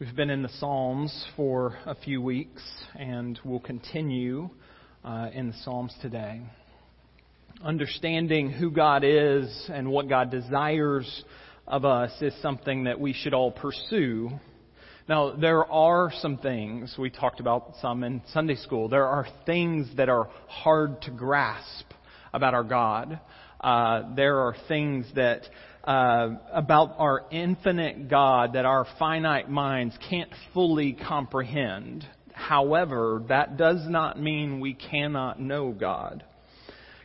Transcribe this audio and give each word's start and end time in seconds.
We've 0.00 0.16
been 0.16 0.30
in 0.30 0.42
the 0.42 0.50
Psalms 0.58 1.24
for 1.36 1.78
a 1.86 1.94
few 1.94 2.20
weeks, 2.20 2.60
and 2.98 3.38
we'll 3.44 3.60
continue 3.60 4.50
uh, 5.04 5.28
in 5.32 5.46
the 5.46 5.54
Psalms 5.62 5.94
today. 6.02 6.42
Understanding 7.62 8.50
who 8.50 8.72
God 8.72 9.04
is 9.04 9.70
and 9.72 9.88
what 9.88 10.08
God 10.08 10.32
desires 10.32 11.22
of 11.68 11.84
us 11.84 12.10
is 12.20 12.34
something 12.42 12.84
that 12.84 12.98
we 12.98 13.12
should 13.12 13.34
all 13.34 13.52
pursue. 13.52 14.30
Now, 15.08 15.36
there 15.36 15.64
are 15.64 16.10
some 16.20 16.38
things, 16.38 16.96
we 16.98 17.08
talked 17.08 17.38
about 17.38 17.74
some 17.80 18.02
in 18.02 18.20
Sunday 18.32 18.56
school, 18.56 18.88
there 18.88 19.06
are 19.06 19.28
things 19.46 19.86
that 19.96 20.08
are 20.08 20.28
hard 20.48 21.02
to 21.02 21.12
grasp 21.12 21.86
about 22.32 22.52
our 22.52 22.64
God. 22.64 23.20
Uh, 23.60 24.12
there 24.16 24.40
are 24.40 24.56
things 24.66 25.06
that 25.14 25.42
uh, 25.84 26.30
about 26.52 26.94
our 26.98 27.26
infinite 27.30 28.08
God 28.08 28.54
that 28.54 28.64
our 28.64 28.86
finite 28.98 29.50
minds 29.50 29.96
can't 30.08 30.30
fully 30.52 30.94
comprehend. 30.94 32.06
However, 32.32 33.22
that 33.28 33.56
does 33.56 33.86
not 33.86 34.18
mean 34.20 34.60
we 34.60 34.74
cannot 34.74 35.40
know 35.40 35.72
God. 35.72 36.24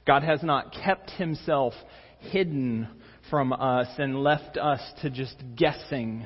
God 0.07 0.23
has 0.23 0.41
not 0.41 0.73
kept 0.73 1.11
himself 1.11 1.73
hidden 2.19 2.87
from 3.29 3.53
us 3.53 3.87
and 3.97 4.23
left 4.23 4.57
us 4.57 4.81
to 5.01 5.09
just 5.09 5.35
guessing 5.55 6.25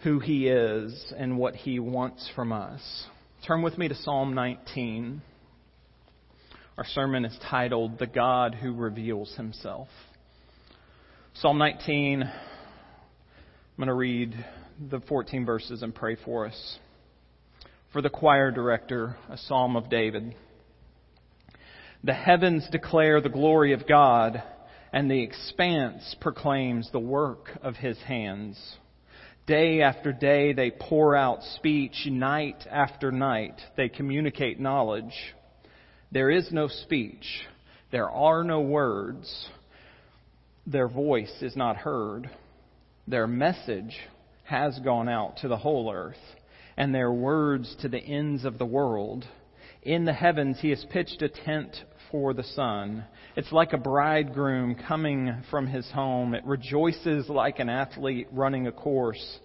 who 0.00 0.18
he 0.18 0.48
is 0.48 1.12
and 1.16 1.38
what 1.38 1.54
he 1.54 1.78
wants 1.78 2.28
from 2.34 2.52
us. 2.52 2.80
Turn 3.46 3.62
with 3.62 3.78
me 3.78 3.88
to 3.88 3.94
Psalm 3.94 4.34
19. 4.34 5.22
Our 6.76 6.84
sermon 6.86 7.24
is 7.24 7.38
titled 7.48 7.98
The 7.98 8.06
God 8.06 8.54
Who 8.54 8.74
Reveals 8.74 9.34
Himself. 9.36 9.88
Psalm 11.36 11.56
19, 11.56 12.22
I'm 12.22 12.30
going 13.78 13.88
to 13.88 13.94
read 13.94 14.34
the 14.90 15.00
14 15.00 15.46
verses 15.46 15.82
and 15.82 15.94
pray 15.94 16.16
for 16.22 16.46
us. 16.46 16.78
For 17.92 18.02
the 18.02 18.10
choir 18.10 18.50
director, 18.50 19.16
a 19.30 19.38
psalm 19.38 19.74
of 19.74 19.88
David. 19.88 20.36
The 22.04 22.12
heavens 22.12 22.68
declare 22.70 23.20
the 23.20 23.30
glory 23.30 23.72
of 23.72 23.88
God, 23.88 24.42
and 24.92 25.10
the 25.10 25.22
expanse 25.22 26.14
proclaims 26.20 26.90
the 26.92 27.00
work 27.00 27.58
of 27.62 27.76
his 27.76 27.98
hands. 28.02 28.60
Day 29.46 29.80
after 29.80 30.12
day 30.12 30.52
they 30.52 30.70
pour 30.70 31.16
out 31.16 31.42
speech, 31.56 32.06
night 32.06 32.62
after 32.70 33.10
night 33.10 33.58
they 33.76 33.88
communicate 33.88 34.60
knowledge. 34.60 35.14
There 36.12 36.30
is 36.30 36.52
no 36.52 36.68
speech, 36.68 37.24
there 37.90 38.10
are 38.10 38.44
no 38.44 38.60
words 38.60 39.48
their 40.66 40.88
voice 40.88 41.32
is 41.40 41.56
not 41.56 41.76
heard. 41.76 42.30
Their 43.06 43.26
message 43.26 43.96
has 44.44 44.78
gone 44.80 45.08
out 45.08 45.38
to 45.38 45.48
the 45.48 45.56
whole 45.56 45.92
earth, 45.92 46.16
and 46.76 46.94
their 46.94 47.12
words 47.12 47.74
to 47.80 47.88
the 47.88 47.98
ends 47.98 48.44
of 48.44 48.58
the 48.58 48.66
world. 48.66 49.24
In 49.82 50.04
the 50.04 50.12
heavens, 50.12 50.58
he 50.60 50.70
has 50.70 50.84
pitched 50.90 51.22
a 51.22 51.28
tent 51.28 51.76
for 52.10 52.34
the 52.34 52.44
sun. 52.44 53.04
It's 53.34 53.50
like 53.50 53.72
a 53.72 53.78
bridegroom 53.78 54.76
coming 54.86 55.42
from 55.50 55.66
his 55.66 55.90
home. 55.90 56.34
It 56.34 56.44
rejoices 56.44 57.28
like 57.28 57.58
an 57.58 57.68
athlete 57.68 58.28
running 58.30 58.66
a 58.66 58.72
course. 58.72 59.38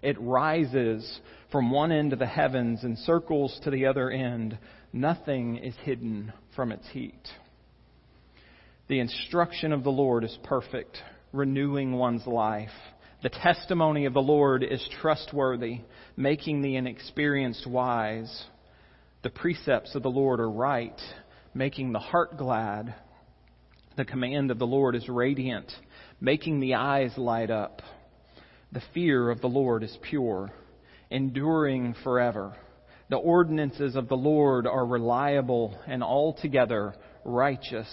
It 0.00 0.18
rises 0.20 1.20
from 1.50 1.70
one 1.70 1.92
end 1.92 2.12
of 2.12 2.18
the 2.18 2.26
heavens 2.26 2.82
and 2.82 2.96
circles 2.98 3.58
to 3.64 3.70
the 3.70 3.86
other 3.86 4.10
end. 4.10 4.58
Nothing 4.92 5.56
is 5.56 5.74
hidden 5.82 6.32
from 6.56 6.72
its 6.72 6.88
heat. 6.88 7.28
The 8.92 9.00
instruction 9.00 9.72
of 9.72 9.84
the 9.84 9.90
Lord 9.90 10.22
is 10.22 10.38
perfect, 10.44 10.98
renewing 11.32 11.94
one's 11.94 12.26
life. 12.26 12.68
The 13.22 13.30
testimony 13.30 14.04
of 14.04 14.12
the 14.12 14.20
Lord 14.20 14.62
is 14.62 14.86
trustworthy, 15.00 15.80
making 16.14 16.60
the 16.60 16.76
inexperienced 16.76 17.66
wise. 17.66 18.44
The 19.22 19.30
precepts 19.30 19.94
of 19.94 20.02
the 20.02 20.10
Lord 20.10 20.40
are 20.40 20.50
right, 20.50 21.00
making 21.54 21.92
the 21.92 22.00
heart 22.00 22.36
glad. 22.36 22.94
The 23.96 24.04
command 24.04 24.50
of 24.50 24.58
the 24.58 24.66
Lord 24.66 24.94
is 24.94 25.08
radiant, 25.08 25.72
making 26.20 26.60
the 26.60 26.74
eyes 26.74 27.16
light 27.16 27.50
up. 27.50 27.80
The 28.72 28.82
fear 28.92 29.30
of 29.30 29.40
the 29.40 29.46
Lord 29.46 29.84
is 29.84 29.98
pure, 30.02 30.50
enduring 31.08 31.94
forever. 32.04 32.54
The 33.08 33.16
ordinances 33.16 33.96
of 33.96 34.08
the 34.08 34.18
Lord 34.18 34.66
are 34.66 34.84
reliable 34.84 35.80
and 35.86 36.02
altogether 36.02 36.94
righteous. 37.24 37.88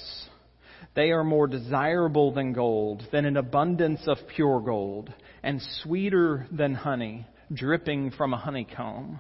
They 0.96 1.12
are 1.12 1.24
more 1.24 1.48
desirable 1.48 2.34
than 2.34 2.54
gold, 2.54 3.04
than 3.12 3.26
an 3.26 3.38
abundance 3.38 4.02
of 4.08 4.18
pure 4.36 4.60
gold, 4.60 5.14
and 5.44 5.62
sweeter 5.82 6.48
than 6.52 6.74
honey, 6.74 7.28
dripping 7.54 8.12
from 8.12 8.34
a 8.34 8.38
honeycomb. 8.38 9.20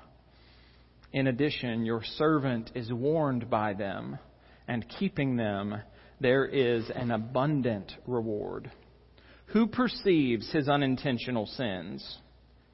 In 1.13 1.28
addition, 1.28 1.85
your 1.85 2.03
servant 2.03 2.72
is 2.75 2.91
warned 2.91 3.50
by 3.50 3.74
them, 3.74 4.18
and 4.68 4.88
keeping 5.00 5.35
them, 5.35 5.81
there 6.19 6.46
is 6.46 6.90
an 6.94 7.12
abundant 7.12 7.91
reward. 8.06 8.72
Who 9.47 9.68
perceives 9.68 10.51
his 10.51 10.69
unintentional 10.69 11.47
sins? 11.47 12.19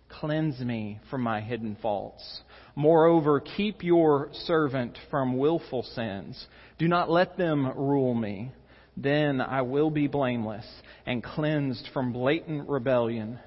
Cleanse 0.09 0.59
me 0.59 0.99
from 1.09 1.21
my 1.21 1.41
hidden 1.41 1.77
faults. 1.81 2.41
Moreover, 2.75 3.39
keep 3.39 3.83
your 3.83 4.29
servant 4.33 4.97
from 5.09 5.37
willful 5.37 5.83
sins. 5.83 6.45
Do 6.77 6.87
not 6.87 7.09
let 7.09 7.37
them 7.37 7.65
rule 7.77 8.13
me. 8.13 8.51
Then 8.97 9.41
I 9.41 9.61
will 9.61 9.89
be 9.89 10.07
blameless 10.07 10.65
and 11.05 11.23
cleansed 11.23 11.89
from 11.93 12.13
blatant 12.13 12.69
rebellion. 12.69 13.39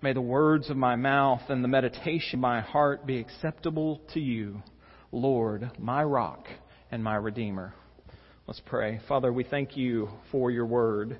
May 0.00 0.12
the 0.12 0.20
words 0.20 0.70
of 0.70 0.76
my 0.76 0.96
mouth 0.96 1.42
and 1.48 1.62
the 1.62 1.68
meditation 1.68 2.38
of 2.38 2.40
my 2.40 2.60
heart 2.60 3.06
be 3.06 3.18
acceptable 3.18 4.00
to 4.14 4.20
you, 4.20 4.62
Lord, 5.12 5.70
my 5.78 6.02
rock 6.04 6.46
and 6.90 7.02
my 7.04 7.16
redeemer. 7.16 7.74
Let's 8.46 8.62
pray. 8.64 9.00
Father, 9.08 9.30
we 9.30 9.44
thank 9.44 9.76
you 9.76 10.08
for 10.32 10.50
your 10.50 10.64
word. 10.64 11.18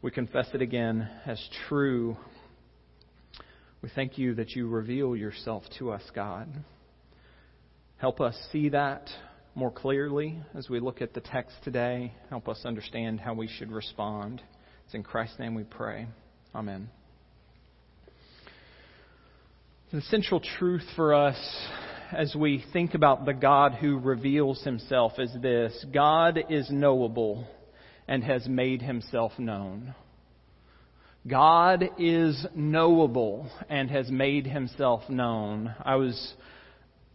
We 0.00 0.10
confess 0.10 0.48
it 0.54 0.62
again 0.62 1.10
as 1.26 1.42
true. 1.68 2.16
We 3.82 3.90
thank 3.94 4.16
you 4.16 4.34
that 4.36 4.56
you 4.56 4.66
reveal 4.66 5.14
yourself 5.14 5.64
to 5.78 5.90
us, 5.90 6.02
God. 6.14 6.48
Help 7.98 8.20
us 8.20 8.34
see 8.50 8.70
that 8.70 9.10
more 9.58 9.70
clearly 9.72 10.38
as 10.54 10.68
we 10.68 10.78
look 10.78 11.02
at 11.02 11.14
the 11.14 11.20
text 11.20 11.56
today. 11.64 12.14
Help 12.30 12.48
us 12.48 12.60
understand 12.64 13.18
how 13.18 13.34
we 13.34 13.48
should 13.48 13.72
respond. 13.72 14.40
It's 14.84 14.94
in 14.94 15.02
Christ's 15.02 15.40
name 15.40 15.56
we 15.56 15.64
pray. 15.64 16.06
Amen. 16.54 16.88
The 19.92 20.00
central 20.02 20.38
truth 20.38 20.84
for 20.94 21.12
us 21.12 21.36
as 22.12 22.36
we 22.36 22.64
think 22.72 22.94
about 22.94 23.26
the 23.26 23.34
God 23.34 23.74
who 23.74 23.98
reveals 23.98 24.62
himself 24.62 25.18
is 25.18 25.36
this 25.42 25.84
God 25.92 26.38
is 26.48 26.70
knowable 26.70 27.44
and 28.06 28.22
has 28.22 28.46
made 28.46 28.80
himself 28.80 29.32
known. 29.40 29.92
God 31.26 31.84
is 31.98 32.46
knowable 32.54 33.50
and 33.68 33.90
has 33.90 34.08
made 34.08 34.46
himself 34.46 35.02
known. 35.10 35.74
I 35.82 35.96
was 35.96 36.34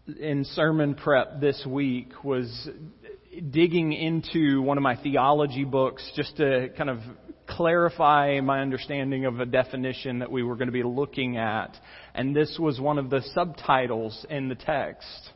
in 0.08 0.44
sermon 0.44 0.96
prep 0.96 1.40
this 1.40 1.66
week 1.66 2.12
was 2.24 2.69
digging 3.52 3.94
into 3.94 4.62
one 4.62 4.78
of 4.78 4.84
my 4.84 4.96
theology 4.97 5.64
books 5.64 6.03
just 6.16 6.36
to 6.38 6.69
kind 6.78 6.90
of 6.90 7.00
clarify 7.47 8.40
my 8.41 8.59
understanding 8.59 9.25
of 9.25 9.40
a 9.40 9.46
definition 9.46 10.19
that 10.19 10.31
we 10.31 10.44
were 10.44 10.56
going 10.56 10.68
to 10.68 10.74
be 10.74 10.84
looking 10.84 11.38
at. 11.38 11.75
And 12.14 12.36
this 12.36 12.58
was 12.59 12.80
one 12.80 12.97
of 12.97 13.09
the 13.09 13.22
subtitles 13.34 14.25
in 14.30 14.50
the 14.50 14.56
text. 14.56 15.30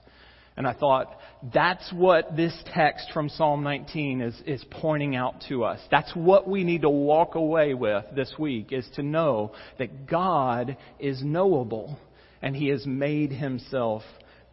And 0.58 0.68
I 0.68 0.74
thought, 0.74 1.16
that's 1.54 1.90
what 1.94 2.36
this 2.36 2.58
text 2.74 3.12
from 3.14 3.30
Psalm 3.30 3.64
19 3.64 4.22
is, 4.22 4.42
is 4.46 4.66
pointing 4.70 5.16
out 5.16 5.44
to 5.50 5.64
us. 5.64 5.80
That's 5.92 6.12
what 6.16 6.48
we 6.48 6.64
need 6.64 6.82
to 6.82 6.90
walk 6.90 7.36
away 7.36 7.74
with 7.74 8.06
this 8.16 8.34
week, 8.40 8.74
is 8.74 8.88
to 8.96 9.04
know 9.04 9.54
that 9.78 10.08
God 10.08 10.76
is 11.00 11.24
knowable 11.24 12.00
and 12.42 12.56
He 12.56 12.68
has 12.70 12.86
made 12.86 13.32
Himself 13.32 14.02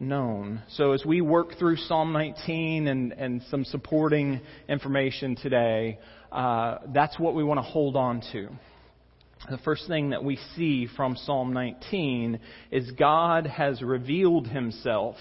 known. 0.05 0.61
So 0.69 0.93
as 0.93 1.03
we 1.05 1.21
work 1.21 1.57
through 1.57 1.77
Psalm 1.77 2.13
19 2.13 2.87
and, 2.87 3.11
and 3.13 3.41
some 3.49 3.65
supporting 3.65 4.39
information 4.69 5.35
today, 5.35 5.99
uh, 6.31 6.77
that's 6.93 7.19
what 7.19 7.35
we 7.35 7.43
want 7.43 7.57
to 7.57 7.63
hold 7.63 7.95
on 7.95 8.21
to. 8.31 8.49
The 9.49 9.57
first 9.59 9.87
thing 9.87 10.11
that 10.11 10.23
we 10.23 10.39
see 10.55 10.87
from 10.95 11.15
Psalm 11.15 11.53
19 11.53 12.39
is 12.71 12.89
God 12.91 13.45
has 13.47 13.81
revealed 13.81 14.47
himself 14.47 15.17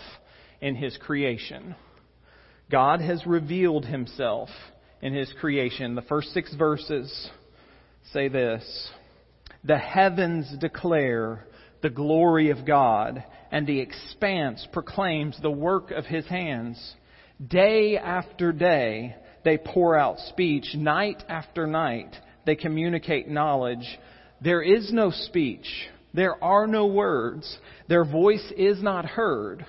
in 0.60 0.76
his 0.76 0.96
creation. 0.96 1.74
God 2.70 3.00
has 3.00 3.26
revealed 3.26 3.84
himself 3.84 4.48
in 5.02 5.12
his 5.12 5.32
creation. 5.40 5.94
The 5.94 6.02
first 6.02 6.32
six 6.32 6.54
verses 6.54 7.30
say 8.12 8.28
this 8.28 8.90
The 9.64 9.78
heavens 9.78 10.50
declare 10.58 11.46
the 11.82 11.90
glory 11.90 12.48
of 12.48 12.66
God, 12.66 13.22
and 13.54 13.68
the 13.68 13.78
expanse 13.78 14.66
proclaims 14.72 15.38
the 15.40 15.48
work 15.48 15.92
of 15.92 16.04
his 16.04 16.26
hands. 16.26 16.96
Day 17.46 17.96
after 17.96 18.50
day, 18.50 19.14
they 19.44 19.58
pour 19.58 19.96
out 19.96 20.18
speech. 20.18 20.74
Night 20.74 21.22
after 21.28 21.64
night, 21.64 22.16
they 22.46 22.56
communicate 22.56 23.28
knowledge. 23.28 23.86
There 24.40 24.60
is 24.60 24.92
no 24.92 25.12
speech, 25.12 25.88
There 26.12 26.42
are 26.42 26.66
no 26.66 26.86
words. 26.86 27.58
Their 27.88 28.04
voice 28.04 28.52
is 28.56 28.82
not 28.82 29.04
heard. 29.04 29.64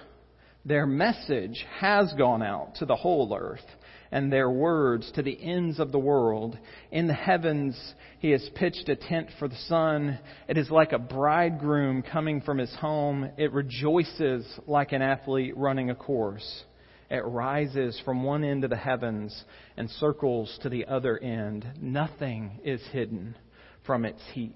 Their 0.65 0.87
message 0.87 1.63
has 1.79 2.11
gone 2.13 2.41
out 2.41 2.75
to 2.79 2.87
the 2.87 2.95
whole 2.95 3.35
earth, 3.35 3.65
and 4.11 4.31
their 4.31 4.49
words 4.49 5.11
to 5.15 5.21
the 5.21 5.37
ends 5.41 5.79
of 5.79 5.91
the 5.91 5.99
world. 5.99 6.57
In 6.91 7.07
the 7.07 7.13
heavens, 7.13 7.77
he 8.19 8.31
has 8.31 8.49
pitched 8.55 8.89
a 8.89 8.95
tent 8.95 9.29
for 9.39 9.47
the 9.47 9.55
sun. 9.67 10.19
It 10.47 10.57
is 10.57 10.69
like 10.69 10.91
a 10.91 10.99
bridegroom 10.99 12.01
coming 12.01 12.41
from 12.41 12.57
his 12.57 12.73
home. 12.75 13.29
It 13.37 13.51
rejoices 13.51 14.47
like 14.67 14.91
an 14.91 15.01
athlete 15.01 15.57
running 15.57 15.89
a 15.89 15.95
course. 15.95 16.63
It 17.09 17.23
rises 17.23 18.01
from 18.03 18.23
one 18.23 18.43
end 18.43 18.63
of 18.63 18.71
the 18.71 18.75
heavens 18.75 19.43
and 19.77 19.89
circles 19.89 20.57
to 20.63 20.69
the 20.69 20.85
other 20.85 21.17
end. 21.17 21.65
Nothing 21.79 22.59
is 22.63 22.81
hidden 22.91 23.37
from 23.85 24.05
its 24.05 24.21
heat. 24.33 24.55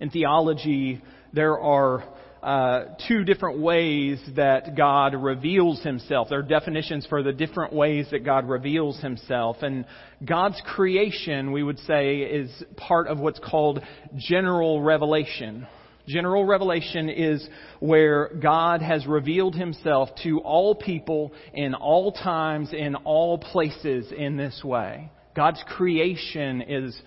In 0.00 0.10
theology, 0.10 1.00
there 1.32 1.60
are 1.60 2.02
uh, 2.42 2.86
two 3.06 3.22
different 3.22 3.60
ways 3.60 4.20
that 4.34 4.76
God 4.76 5.14
reveals 5.14 5.80
himself. 5.82 6.28
There 6.28 6.40
are 6.40 6.42
definitions 6.42 7.06
for 7.06 7.22
the 7.22 7.32
different 7.32 7.72
ways 7.72 8.08
that 8.10 8.24
God 8.24 8.48
reveals 8.48 8.98
himself. 9.00 9.58
And 9.62 9.84
God's 10.24 10.60
creation, 10.66 11.52
we 11.52 11.62
would 11.62 11.78
say, 11.80 12.18
is 12.18 12.50
part 12.76 13.06
of 13.06 13.20
what's 13.20 13.38
called 13.38 13.80
general 14.16 14.82
revelation. 14.82 15.68
General 16.08 16.44
revelation 16.44 17.08
is 17.08 17.48
where 17.78 18.30
God 18.42 18.82
has 18.82 19.06
revealed 19.06 19.54
himself 19.54 20.08
to 20.24 20.40
all 20.40 20.74
people 20.74 21.32
in 21.54 21.74
all 21.74 22.10
times, 22.10 22.72
in 22.72 22.96
all 22.96 23.38
places 23.38 24.10
in 24.10 24.36
this 24.36 24.62
way. 24.64 25.12
God's 25.36 25.62
creation 25.68 26.60
is, 26.62 27.00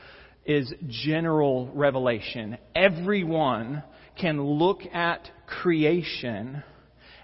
is 0.45 0.73
general 0.87 1.69
revelation. 1.73 2.57
Everyone 2.73 3.83
can 4.19 4.41
look 4.41 4.81
at 4.94 5.29
creation 5.47 6.63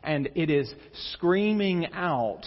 and 0.03 0.29
it 0.35 0.49
is 0.49 0.73
screaming 1.11 1.87
out 1.93 2.43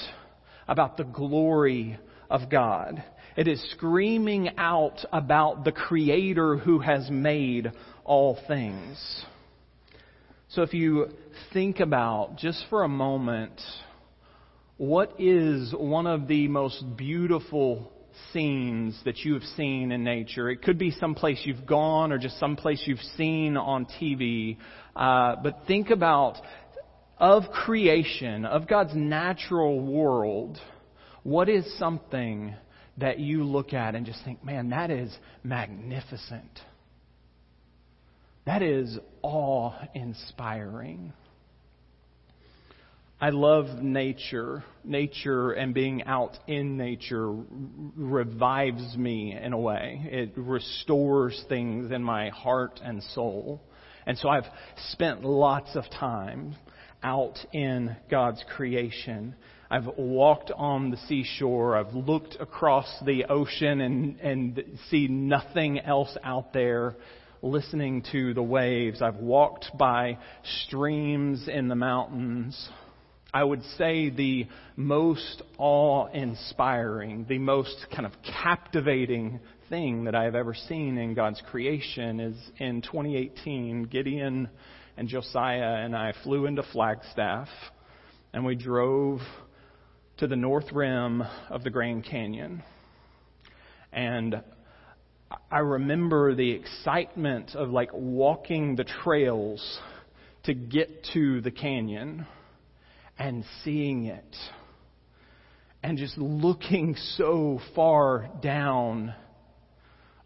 about 0.66 0.96
the 0.96 1.04
glory 1.04 1.98
of 2.28 2.50
God. 2.50 3.02
It 3.36 3.48
is 3.48 3.62
screaming 3.72 4.50
out 4.58 5.04
about 5.12 5.64
the 5.64 5.72
Creator 5.72 6.56
who 6.58 6.78
has 6.80 7.10
made 7.10 7.72
all 8.04 8.38
things. 8.46 9.24
So 10.48 10.62
if 10.62 10.72
you 10.72 11.08
think 11.52 11.80
about, 11.80 12.36
just 12.36 12.64
for 12.70 12.84
a 12.84 12.88
moment, 12.88 13.60
what 14.76 15.20
is 15.20 15.74
one 15.76 16.06
of 16.06 16.28
the 16.28 16.48
most 16.48 16.96
beautiful 16.96 17.90
scenes 18.32 18.98
that 19.04 19.18
you 19.18 19.34
have 19.34 19.42
seen 19.56 19.92
in 19.92 20.04
nature. 20.04 20.50
It 20.50 20.62
could 20.62 20.78
be 20.78 20.90
some 20.92 21.14
place 21.14 21.40
you've 21.44 21.66
gone 21.66 22.12
or 22.12 22.18
just 22.18 22.38
some 22.38 22.56
place 22.56 22.82
you've 22.86 22.98
seen 23.16 23.56
on 23.56 23.86
TV. 23.86 24.56
Uh, 24.94 25.36
but 25.42 25.62
think 25.66 25.90
about 25.90 26.36
of 27.18 27.44
creation, 27.50 28.44
of 28.44 28.66
God's 28.68 28.94
natural 28.94 29.80
world, 29.80 30.58
what 31.22 31.48
is 31.48 31.64
something 31.78 32.54
that 32.98 33.18
you 33.18 33.44
look 33.44 33.72
at 33.72 33.94
and 33.94 34.06
just 34.06 34.22
think, 34.24 34.44
man, 34.44 34.70
that 34.70 34.90
is 34.90 35.16
magnificent. 35.42 36.60
That 38.46 38.62
is 38.62 38.98
awe 39.22 39.72
inspiring. 39.94 41.12
I 43.24 43.30
love 43.30 43.82
nature. 43.82 44.62
Nature 44.84 45.52
and 45.52 45.72
being 45.72 46.04
out 46.04 46.36
in 46.46 46.76
nature 46.76 47.34
revives 47.96 48.98
me 48.98 49.34
in 49.34 49.54
a 49.54 49.58
way. 49.58 50.06
It 50.12 50.34
restores 50.36 51.42
things 51.48 51.90
in 51.90 52.04
my 52.04 52.28
heart 52.28 52.80
and 52.84 53.02
soul. 53.02 53.62
And 54.04 54.18
so 54.18 54.28
I've 54.28 54.44
spent 54.90 55.24
lots 55.24 55.74
of 55.74 55.84
time 55.98 56.56
out 57.02 57.38
in 57.54 57.96
God's 58.10 58.44
creation. 58.54 59.34
I've 59.70 59.88
walked 59.96 60.52
on 60.54 60.90
the 60.90 60.98
seashore. 61.08 61.78
I've 61.78 61.94
looked 61.94 62.36
across 62.38 62.94
the 63.06 63.24
ocean 63.30 63.80
and, 63.80 64.20
and 64.20 64.78
see 64.90 65.08
nothing 65.08 65.80
else 65.80 66.14
out 66.22 66.52
there 66.52 66.94
listening 67.40 68.04
to 68.12 68.34
the 68.34 68.42
waves. 68.42 69.00
I've 69.00 69.16
walked 69.16 69.70
by 69.78 70.18
streams 70.66 71.48
in 71.48 71.68
the 71.68 71.74
mountains. 71.74 72.68
I 73.34 73.42
would 73.42 73.64
say 73.78 74.10
the 74.10 74.46
most 74.76 75.42
awe 75.58 76.06
inspiring, 76.06 77.26
the 77.28 77.38
most 77.38 77.84
kind 77.90 78.06
of 78.06 78.12
captivating 78.22 79.40
thing 79.68 80.04
that 80.04 80.14
I 80.14 80.22
have 80.22 80.36
ever 80.36 80.54
seen 80.54 80.98
in 80.98 81.14
God's 81.14 81.42
creation 81.50 82.20
is 82.20 82.36
in 82.58 82.80
2018, 82.80 83.88
Gideon 83.90 84.48
and 84.96 85.08
Josiah 85.08 85.82
and 85.84 85.96
I 85.96 86.12
flew 86.22 86.46
into 86.46 86.62
Flagstaff 86.62 87.48
and 88.32 88.44
we 88.44 88.54
drove 88.54 89.18
to 90.18 90.28
the 90.28 90.36
north 90.36 90.70
rim 90.70 91.24
of 91.50 91.64
the 91.64 91.70
Grand 91.70 92.04
Canyon. 92.04 92.62
And 93.92 94.44
I 95.50 95.58
remember 95.58 96.36
the 96.36 96.52
excitement 96.52 97.56
of 97.56 97.70
like 97.70 97.90
walking 97.92 98.76
the 98.76 98.84
trails 98.84 99.80
to 100.44 100.54
get 100.54 101.04
to 101.14 101.40
the 101.40 101.50
canyon 101.50 102.28
and 103.18 103.44
seeing 103.62 104.06
it 104.06 104.36
and 105.82 105.98
just 105.98 106.16
looking 106.16 106.96
so 107.16 107.60
far 107.74 108.30
down 108.40 109.14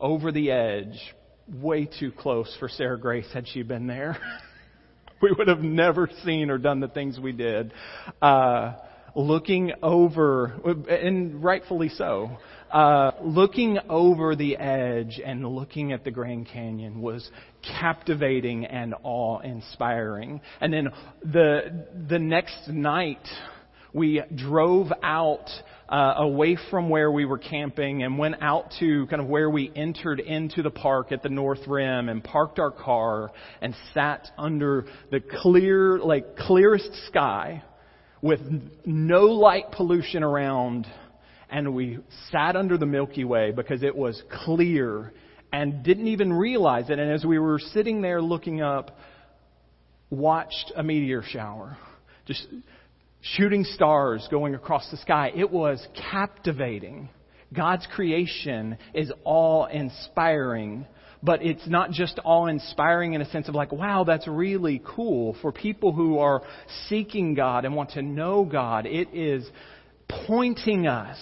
over 0.00 0.30
the 0.30 0.52
edge, 0.52 0.98
way 1.52 1.84
too 1.86 2.12
close 2.12 2.54
for 2.60 2.68
Sarah 2.68 2.98
Grace 2.98 3.28
had 3.34 3.48
she 3.48 3.62
been 3.62 3.88
there. 3.88 4.16
we 5.20 5.32
would 5.36 5.48
have 5.48 5.60
never 5.60 6.08
seen 6.24 6.50
or 6.50 6.58
done 6.58 6.78
the 6.78 6.88
things 6.88 7.18
we 7.18 7.32
did. 7.32 7.72
Uh, 8.22 8.74
looking 9.16 9.72
over, 9.82 10.54
and 10.88 11.42
rightfully 11.42 11.88
so, 11.88 12.38
uh, 12.70 13.12
looking 13.22 13.78
over 13.88 14.36
the 14.36 14.56
edge 14.56 15.20
and 15.24 15.46
looking 15.46 15.92
at 15.92 16.04
the 16.04 16.10
Grand 16.10 16.48
Canyon 16.48 17.00
was 17.00 17.28
captivating 17.80 18.66
and 18.66 18.94
awe-inspiring. 19.02 20.40
And 20.60 20.72
then 20.72 20.88
the 21.22 21.86
the 22.08 22.18
next 22.18 22.68
night, 22.68 23.26
we 23.92 24.22
drove 24.34 24.88
out 25.02 25.48
uh, 25.88 26.14
away 26.18 26.58
from 26.70 26.90
where 26.90 27.10
we 27.10 27.24
were 27.24 27.38
camping 27.38 28.02
and 28.02 28.18
went 28.18 28.36
out 28.42 28.72
to 28.80 29.06
kind 29.06 29.22
of 29.22 29.28
where 29.28 29.48
we 29.48 29.72
entered 29.74 30.20
into 30.20 30.62
the 30.62 30.70
park 30.70 31.12
at 31.12 31.22
the 31.22 31.30
North 31.30 31.66
Rim 31.66 32.08
and 32.08 32.22
parked 32.22 32.58
our 32.58 32.70
car 32.70 33.30
and 33.62 33.74
sat 33.94 34.28
under 34.36 34.84
the 35.10 35.20
clear, 35.20 35.98
like 35.98 36.36
clearest 36.36 36.90
sky 37.06 37.62
with 38.20 38.40
no 38.84 39.26
light 39.26 39.70
pollution 39.72 40.22
around 40.22 40.86
and 41.50 41.74
we 41.74 41.98
sat 42.30 42.56
under 42.56 42.76
the 42.76 42.86
Milky 42.86 43.24
Way 43.24 43.52
because 43.52 43.82
it 43.82 43.96
was 43.96 44.22
clear 44.44 45.12
and 45.52 45.82
didn't 45.82 46.08
even 46.08 46.32
realize 46.32 46.90
it. 46.90 46.98
And 46.98 47.10
as 47.10 47.24
we 47.24 47.38
were 47.38 47.58
sitting 47.58 48.02
there 48.02 48.20
looking 48.20 48.60
up, 48.60 48.96
watched 50.10 50.72
a 50.76 50.82
meteor 50.82 51.22
shower. 51.22 51.78
Just 52.26 52.46
shooting 53.20 53.64
stars 53.64 54.26
going 54.30 54.54
across 54.54 54.90
the 54.90 54.98
sky. 54.98 55.32
It 55.34 55.50
was 55.50 55.86
captivating. 56.10 57.08
God's 57.54 57.86
creation 57.94 58.76
is 58.92 59.10
awe 59.24 59.66
inspiring, 59.66 60.86
but 61.22 61.42
it's 61.42 61.66
not 61.66 61.90
just 61.90 62.20
awe 62.24 62.46
inspiring 62.46 63.14
in 63.14 63.22
a 63.22 63.30
sense 63.30 63.48
of 63.48 63.54
like, 63.54 63.72
wow, 63.72 64.04
that's 64.04 64.28
really 64.28 64.82
cool. 64.84 65.34
For 65.40 65.50
people 65.50 65.92
who 65.92 66.18
are 66.18 66.42
seeking 66.88 67.34
God 67.34 67.64
and 67.64 67.74
want 67.74 67.92
to 67.92 68.02
know 68.02 68.44
God, 68.44 68.84
it 68.84 69.08
is 69.14 69.48
pointing 70.08 70.86
us 70.86 71.18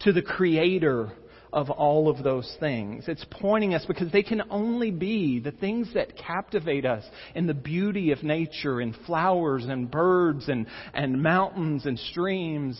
to 0.00 0.12
the 0.12 0.22
Creator 0.22 1.12
of 1.54 1.70
all 1.70 2.08
of 2.08 2.24
those 2.24 2.52
things. 2.58 3.04
It's 3.06 3.24
pointing 3.30 3.74
us 3.74 3.84
because 3.86 4.10
they 4.10 4.24
can 4.24 4.42
only 4.50 4.90
be 4.90 5.38
the 5.38 5.52
things 5.52 5.88
that 5.94 6.18
captivate 6.18 6.84
us 6.84 7.04
in 7.36 7.46
the 7.46 7.54
beauty 7.54 8.10
of 8.10 8.24
nature 8.24 8.80
and 8.80 8.94
flowers 9.06 9.64
and 9.64 9.88
birds 9.88 10.48
and, 10.48 10.66
and 10.92 11.22
mountains 11.22 11.86
and 11.86 11.96
streams. 11.96 12.76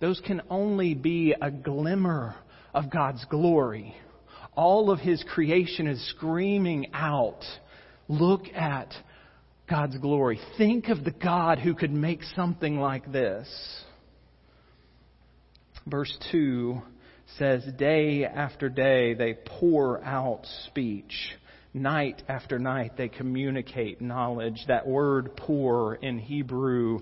Those 0.00 0.20
can 0.24 0.40
only 0.48 0.94
be 0.94 1.34
a 1.38 1.50
glimmer 1.50 2.34
of 2.72 2.90
God's 2.90 3.24
glory. 3.26 3.94
All 4.56 4.90
of 4.90 5.00
His 5.00 5.22
creation 5.34 5.86
is 5.86 6.10
screaming 6.16 6.86
out, 6.94 7.44
look 8.08 8.46
at 8.54 8.88
God's 9.68 9.98
glory. 9.98 10.40
Think 10.56 10.88
of 10.88 11.04
the 11.04 11.10
God 11.10 11.58
who 11.58 11.74
could 11.74 11.92
make 11.92 12.22
something 12.34 12.78
like 12.78 13.12
this. 13.12 13.48
Verse 15.86 16.16
2 16.32 16.80
says, 17.38 17.62
Day 17.76 18.24
after 18.24 18.68
day 18.68 19.14
they 19.14 19.34
pour 19.58 20.02
out 20.02 20.46
speech. 20.66 21.12
Night 21.74 22.22
after 22.28 22.58
night 22.58 22.92
they 22.96 23.08
communicate 23.08 24.00
knowledge. 24.00 24.64
That 24.68 24.86
word 24.86 25.36
pour 25.36 25.96
in 25.96 26.18
Hebrew 26.18 27.00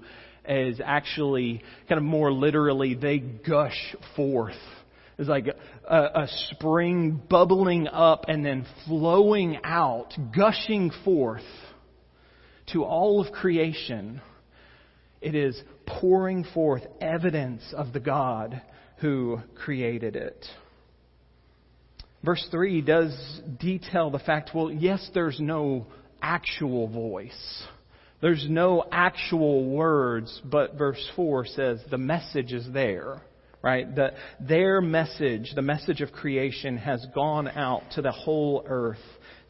is 0.49 0.81
actually 0.85 1.63
kind 1.89 1.99
of 1.99 2.05
more 2.05 2.33
literally, 2.33 2.95
they 2.95 3.19
gush 3.19 3.95
forth 4.17 4.57
It's 5.19 5.29
like 5.29 5.47
a, 5.89 5.97
a 5.97 6.29
spring 6.51 7.23
bubbling 7.29 7.87
up 7.87 8.25
and 8.27 8.45
then 8.45 8.67
flowing 8.87 9.59
out, 9.63 10.13
gushing 10.35 10.91
forth 11.05 11.43
to 12.73 12.83
all 12.83 13.21
of 13.21 13.33
creation. 13.33 14.21
It 15.21 15.37
is 15.37 15.61
pouring 15.87 16.43
forth 16.43 16.83
evidence 17.01 17.63
of 17.77 17.93
the 17.93 18.01
God 18.01 18.61
who 19.03 19.41
created 19.57 20.17
it. 20.17 20.47
Verse 22.25 22.47
3 22.51 22.81
does 22.83 23.41
detail 23.61 24.11
the 24.11 24.21
fact 24.21 24.53
well, 24.55 24.71
yes, 24.71 25.11
there's 25.13 25.41
no 25.41 25.87
actual 26.23 26.89
voice. 26.89 27.65
There's 28.21 28.47
no 28.49 28.85
actual 28.93 29.69
words, 29.69 30.41
but 30.45 30.77
verse 30.77 31.05
4 31.17 31.45
says 31.47 31.81
the 31.91 31.99
message 31.99 32.53
is 32.53 32.65
there, 32.73 33.21
right? 33.61 33.93
The, 33.93 34.13
their 34.39 34.81
message, 34.81 35.53
the 35.57 35.63
message 35.63 36.01
of 36.01 36.13
creation, 36.13 36.79
has 36.79 37.05
gone 37.13 37.49
out 37.49 37.83
to 37.97 38.03
the 38.03 38.13
whole 38.13 38.65
earth, 38.65 38.99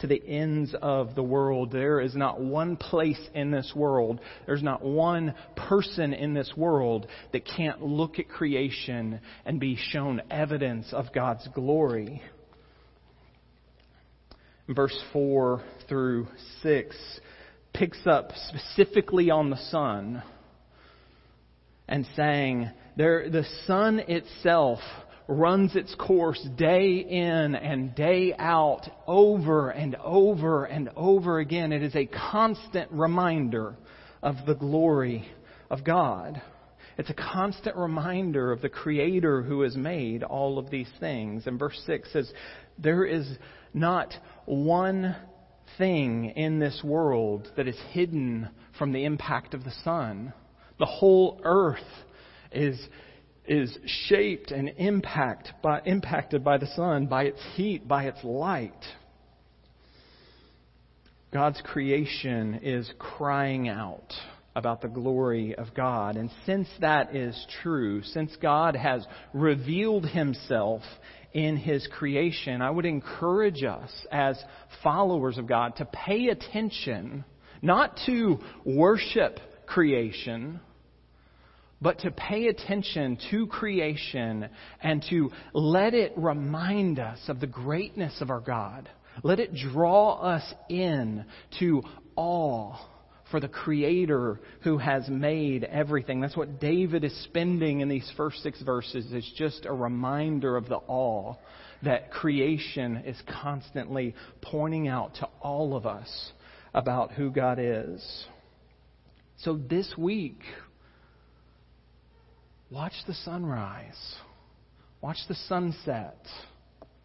to 0.03 0.07
the 0.07 0.23
ends 0.25 0.75
of 0.81 1.15
the 1.15 1.23
world. 1.23 1.73
There 1.73 2.01
is 2.01 2.15
not 2.15 2.41
one 2.41 2.77
place 2.77 3.21
in 3.35 3.51
this 3.51 3.73
world, 3.75 4.21
there's 4.47 4.63
not 4.63 4.85
one 4.85 5.35
person 5.57 6.13
in 6.13 6.35
this 6.35 6.53
world 6.57 7.07
that 7.33 7.47
can't 7.47 7.83
look 7.83 8.19
at 8.19 8.29
creation 8.29 9.21
and 9.45 9.59
be 9.59 9.77
shown 9.77 10.23
evidence 10.31 10.93
of 10.93 11.13
God's 11.13 11.49
glory 11.55 12.23
verse 14.69 14.99
4 15.13 15.63
through 15.89 16.29
6 16.63 17.21
picks 17.75 18.07
up 18.07 18.31
specifically 18.49 19.31
on 19.31 19.51
the 19.51 19.57
sun 19.71 20.23
and 21.89 22.07
saying, 22.17 22.71
there, 22.97 23.29
the 23.31 23.45
sun 23.67 23.99
itself 24.01 24.81
runs 25.33 25.75
its 25.75 25.95
course 25.95 26.41
day 26.57 26.99
in 26.99 27.55
and 27.55 27.95
day 27.95 28.35
out, 28.39 28.89
over 29.07 29.71
and 29.71 29.97
over 29.97 30.65
and 30.65 30.91
over 30.97 31.39
again. 31.39 31.73
It 31.73 31.83
is 31.83 31.97
a 31.97 32.07
constant 32.07 32.91
reminder 32.91 33.77
of 34.23 34.37
the 34.47 34.55
glory 34.55 35.29
of 35.71 35.85
God. 35.85 36.41
It's 36.99 37.11
a 37.11 37.15
constant 37.15 37.77
reminder 37.77 38.53
of 38.53 38.61
the 38.61 38.69
Creator 38.69 39.43
who 39.43 39.63
has 39.63 39.77
made 39.77 40.23
all 40.23 40.59
of 40.59 40.71
these 40.71 40.91
things. 41.01 41.47
And 41.47 41.59
verse 41.59 41.81
6 41.87 42.13
says, 42.13 42.33
There 42.79 43.05
is 43.05 43.39
not 43.73 44.15
one 44.45 45.17
thing 45.79 46.27
in 46.37 46.59
this 46.59 46.83
world 46.85 47.49
that 47.57 47.67
is 47.67 47.79
hidden 47.91 48.51
from 48.79 48.93
the 48.93 49.05
impact 49.05 49.55
of 49.55 49.65
the 49.65 49.73
sun. 49.83 50.33
The 50.79 50.87
whole 50.87 51.41
earth 51.45 51.79
is, 52.51 52.79
is 53.47 53.77
shaped 54.07 54.51
and 54.51 54.69
impact 54.77 55.53
by, 55.63 55.81
impacted 55.85 56.45
by 56.45 56.59
the 56.59 56.67
sun, 56.69 57.07
by 57.07 57.25
its 57.25 57.41
heat, 57.55 57.87
by 57.87 58.05
its 58.05 58.23
light. 58.23 58.73
God's 61.33 61.61
creation 61.65 62.61
is 62.63 62.91
crying 62.99 63.69
out 63.69 64.13
about 64.55 64.83
the 64.83 64.89
glory 64.89 65.55
of 65.55 65.75
God. 65.75 66.17
And 66.17 66.31
since 66.45 66.69
that 66.81 67.17
is 67.17 67.47
true, 67.63 68.03
since 68.03 68.37
God 68.37 68.77
has 68.77 69.07
revealed 69.33 70.07
himself 70.07 70.83
in 71.33 71.57
His 71.57 71.89
creation, 71.91 72.61
I 72.61 72.71
would 72.71 72.85
encourage 72.85 73.63
us 73.63 73.91
as 74.11 74.43
followers 74.83 75.39
of 75.39 75.47
God 75.47 75.77
to 75.77 75.87
pay 75.87 76.29
attention, 76.29 77.25
not 77.63 77.99
to 78.07 78.39
worship 78.67 79.41
creation, 79.67 80.61
but 81.83 81.99
to 81.99 82.11
pay 82.13 82.47
attention 82.47 83.19
to 83.31 83.47
creation 83.49 84.49
and 84.83 85.05
to 85.11 85.31
let 85.53 85.95
it 85.95 86.13
remind 86.17 87.01
us 87.01 87.19
of 87.29 87.41
the 87.41 87.47
greatness 87.47 88.21
of 88.21 88.31
our 88.31 88.41
God. 88.41 88.89
Let 89.23 89.41
it 89.41 89.53
draw 89.53 90.15
us 90.15 90.55
in 90.71 91.25
to 91.59 91.83
awe 92.17 92.77
for 93.31 93.41
the 93.41 93.49
Creator 93.49 94.41
who 94.61 94.79
has 94.79 95.09
made 95.09 95.65
everything. 95.65 96.21
That's 96.21 96.37
what 96.37 96.61
David 96.61 97.03
is 97.03 97.25
spending 97.25 97.81
in 97.81 97.89
these 97.89 98.11
first 98.17 98.43
six 98.43 98.63
verses. 98.63 99.07
It's 99.11 99.33
just 99.37 99.67
a 99.67 99.73
reminder 99.73 100.57
of 100.57 100.69
the 100.69 100.77
awe 100.87 101.35
that 101.83 102.13
creation 102.13 102.99
is 102.99 103.21
constantly 103.43 104.15
pointing 104.41 104.87
out 104.87 105.15
to 105.17 105.29
all 105.41 105.75
of 105.75 105.85
us 105.85 106.33
about 106.75 107.13
who 107.13 107.31
God 107.31 107.59
is. 107.61 108.27
So 109.39 109.59
this 109.69 109.93
week, 109.99 110.39
watch 112.73 112.95
the 113.07 113.15
sunrise, 113.15 114.17
watch 115.03 115.19
the 115.29 115.35
sunset. 115.35 116.27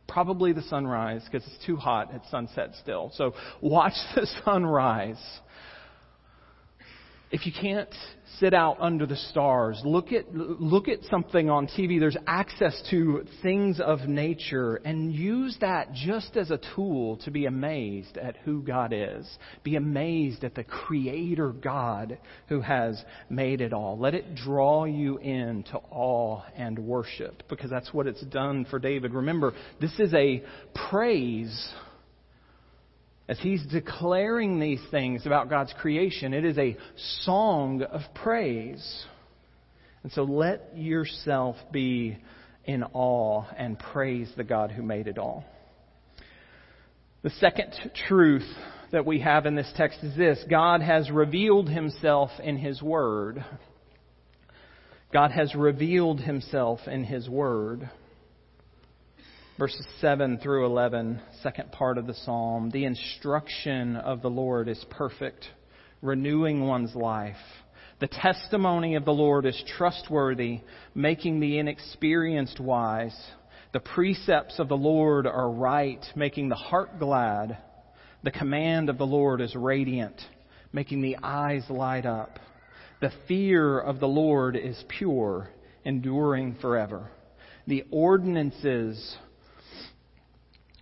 Probably 0.08 0.54
the 0.54 0.62
sunrise 0.64 1.22
because 1.26 1.46
it's 1.46 1.66
too 1.66 1.76
hot 1.76 2.14
at 2.14 2.22
sunset 2.32 2.72
still. 2.82 3.12
So 3.16 3.34
watch 3.62 3.94
the 4.16 4.26
sunrise 4.46 5.22
if 7.30 7.46
you 7.46 7.52
can't 7.52 7.94
sit 8.40 8.54
out 8.54 8.78
under 8.80 9.06
the 9.06 9.16
stars, 9.16 9.82
look 9.84 10.12
at, 10.12 10.34
look 10.34 10.88
at 10.88 11.04
something 11.10 11.50
on 11.50 11.68
TV. 11.68 12.00
There's 12.00 12.18
access 12.26 12.82
to 12.90 13.26
things 13.42 13.82
of 13.82 14.02
nature 14.02 14.76
and 14.76 15.14
use 15.14 15.58
that 15.60 15.92
just 15.94 16.38
as 16.38 16.52
a 16.52 16.60
tool 16.76 17.18
to 17.18 17.32
be 17.32 17.46
amazed 17.46 18.18
at 18.18 18.38
who 18.38 18.62
God 18.62 18.94
is. 18.94 19.28
Be 19.64 19.76
amazed 19.76 20.44
at 20.44 20.56
the 20.56 20.64
creator 20.64 21.50
God 21.52 22.18
who 22.48 22.62
has 22.62 23.04
made 23.30 23.60
it 23.60 23.74
all. 23.74 23.98
Let 24.00 24.14
it 24.14 24.36
draw 24.36 24.86
you 24.86 25.18
into 25.18 25.78
awe 25.90 26.44
and 26.56 26.80
worship 26.80 27.44
because 27.50 27.70
that's 27.70 27.94
what 27.94 28.08
it's 28.08 28.24
done 28.28 28.66
for 28.70 28.80
David. 28.80 29.14
Remember, 29.14 29.54
this 29.82 30.00
is 30.00 30.14
a 30.14 30.44
praise 30.90 31.74
as 33.28 33.38
he's 33.40 33.66
declaring 33.66 34.60
these 34.60 34.82
things 34.90 35.26
about 35.26 35.50
God's 35.50 35.74
creation, 35.80 36.34
it 36.34 36.46
is 36.46 36.58
a 36.58 36.78
song 37.22 37.84
of 37.84 38.02
praise. 38.16 39.06
And 40.04 40.12
so 40.12 40.24
let 40.24 40.78
yourself 40.78 41.58
be 41.72 42.18
in 42.64 42.84
awe 42.94 43.44
and 43.58 43.78
praise 43.78 44.32
the 44.38 44.44
God 44.44 44.72
who 44.72 44.82
made 44.82 45.08
it 45.08 45.18
all. 45.18 45.44
The 47.24 47.30
second 47.32 47.74
truth 48.08 48.48
that 48.92 49.06
we 49.06 49.20
have 49.20 49.46
in 49.46 49.56
this 49.56 49.72
text 49.76 50.00
is 50.04 50.16
this 50.16 50.42
God 50.50 50.82
has 50.82 51.12
revealed 51.12 51.70
himself 51.70 52.30
in 52.42 52.58
his 52.58 52.82
word. 52.82 53.44
God 55.12 55.32
has 55.32 55.54
revealed 55.56 56.22
himself 56.22 56.80
in 56.88 57.04
his 57.04 57.28
word 57.28 57.90
verses 59.58 59.88
7 60.02 60.38
through 60.38 60.68
11, 60.68 61.20
second 61.42 61.72
part 61.72 61.98
of 61.98 62.06
the 62.06 62.14
psalm. 62.14 62.70
The 62.70 62.86
instruction 62.86 63.96
of 63.96 64.22
the 64.22 64.30
Lord 64.30 64.70
is 64.70 64.86
perfect, 64.92 65.46
renewing 66.04 66.68
one's 66.68 66.94
life. 66.94 67.36
The 68.00 68.08
testimony 68.08 68.94
of 68.94 69.04
the 69.04 69.14
Lord 69.14 69.48
is 69.48 69.64
trustworthy, 69.76 70.62
making 70.94 71.40
the 71.40 71.58
inexperienced 71.58 72.60
wise. 72.60 73.18
The 73.74 73.80
precepts 73.80 74.60
of 74.60 74.70
the 74.70 74.78
Lord 74.78 75.26
are 75.26 75.50
right, 75.50 76.06
making 76.16 76.50
the 76.50 76.56
heart 76.56 77.00
glad. 77.00 77.58
The 78.24 78.32
command 78.32 78.90
of 78.90 79.00
the 79.00 79.08
Lord 79.08 79.42
is 79.42 79.56
radiant, 79.56 80.22
making 80.72 81.02
the 81.02 81.18
eyes 81.24 81.64
light 81.68 82.06
up. 82.06 82.38
The 83.02 83.12
fear 83.28 83.80
of 83.80 84.00
the 84.00 84.08
Lord 84.08 84.56
is 84.56 84.84
pure, 84.88 85.50
enduring 85.84 86.58
forever. 86.62 87.10
The 87.66 87.86
ordinances 87.90 89.18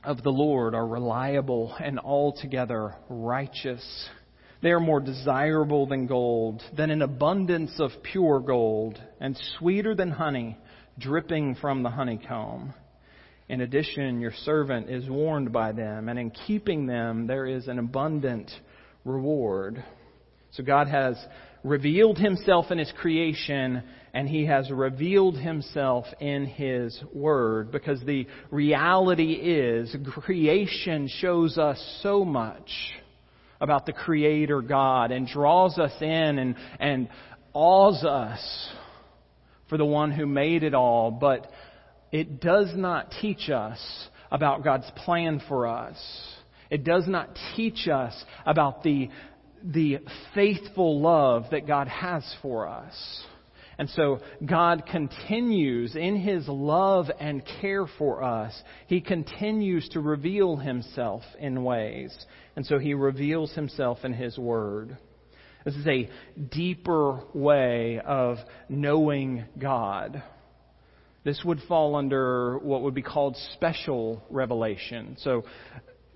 of 0.06 0.24
the 0.24 0.32
Lord 0.32 0.76
are 0.76 0.88
reliable 0.88 1.76
and 1.80 2.00
altogether 2.00 2.96
righteous. 3.10 4.10
They 4.62 4.70
are 4.72 4.80
more 4.80 5.00
desirable 5.00 5.88
than 5.88 6.08
gold, 6.08 6.62
than 6.76 6.92
an 6.92 7.02
abundance 7.02 7.74
of 7.80 7.92
pure 8.04 8.40
gold, 8.40 9.02
and 9.20 9.38
sweeter 9.58 9.96
than 9.96 10.12
honey 10.12 10.58
dripping 10.98 11.56
from 11.56 11.84
the 11.84 11.90
honeycomb. 11.90 12.74
In 13.50 13.62
addition, 13.62 14.22
your 14.22 14.34
servant 14.44 14.90
is 14.90 15.10
warned 15.10 15.52
by 15.52 15.72
them, 15.72 16.10
and 16.10 16.18
in 16.18 16.32
keeping 16.32 16.88
them 16.88 17.28
there 17.28 17.46
is 17.46 17.68
an 17.68 17.80
abundant 17.80 18.50
reward. 19.04 19.84
So 20.52 20.64
God 20.64 20.88
has 20.88 21.18
revealed 21.64 22.18
himself 22.18 22.72
in 22.72 22.78
his 22.78 22.92
creation 22.98 23.84
and 24.16 24.30
he 24.30 24.46
has 24.46 24.72
revealed 24.72 25.38
himself 25.38 26.06
in 26.22 26.46
his 26.46 26.98
word 27.14 27.70
because 27.70 28.00
the 28.06 28.26
reality 28.50 29.34
is 29.34 29.94
creation 30.22 31.10
shows 31.20 31.58
us 31.58 32.00
so 32.02 32.24
much 32.24 32.70
about 33.60 33.86
the 33.86 33.92
creator 33.92 34.62
God 34.62 35.12
and 35.12 35.28
draws 35.28 35.78
us 35.78 35.92
in 36.00 36.40
and, 36.40 36.56
and 36.80 37.10
awes 37.54 38.06
us 38.06 38.70
for 39.68 39.78
the 39.78 39.86
one 39.86 40.14
who 40.14 40.26
made 40.26 40.64
it 40.64 40.74
all, 40.74 41.12
but 41.12 41.52
it 42.14 42.40
does 42.40 42.72
not 42.74 43.12
teach 43.20 43.50
us 43.50 43.80
about 44.32 44.64
God's 44.64 44.90
plan 45.04 45.42
for 45.50 45.68
us. 45.68 45.98
It 46.70 46.86
does 46.86 47.06
not 47.06 47.38
teach 47.58 47.90
us 47.90 48.16
about 48.46 48.82
the 48.82 49.10
the 49.62 49.98
faithful 50.34 51.02
love 51.02 51.46
that 51.52 51.68
God 51.68 51.88
has 51.88 52.24
for 52.42 52.68
us. 52.68 52.94
And 53.78 53.90
so 53.90 54.20
God 54.46 54.86
continues 54.86 55.96
in 55.96 56.16
His 56.16 56.48
love 56.48 57.08
and 57.20 57.44
care 57.62 57.86
for 57.98 58.24
us. 58.24 58.54
He 58.88 59.02
continues 59.02 59.88
to 59.90 60.00
reveal 60.00 60.56
Himself 60.56 61.24
in 61.40 61.64
ways. 61.64 62.16
And 62.56 62.66
so 62.66 62.80
He 62.80 62.94
reveals 62.94 63.52
Himself 63.54 64.00
in 64.04 64.14
His 64.14 64.38
Word. 64.38 64.98
This 65.66 65.76
is 65.76 65.88
a 65.88 66.10
deeper 66.52 67.22
way 67.34 68.00
of 68.06 68.38
knowing 68.70 69.46
God. 69.58 70.22
This 71.24 71.42
would 71.44 71.60
fall 71.68 71.96
under 71.96 72.60
what 72.60 72.84
would 72.84 72.94
be 72.94 73.02
called 73.02 73.36
special 73.56 74.24
revelation. 74.30 75.18
So, 75.20 75.44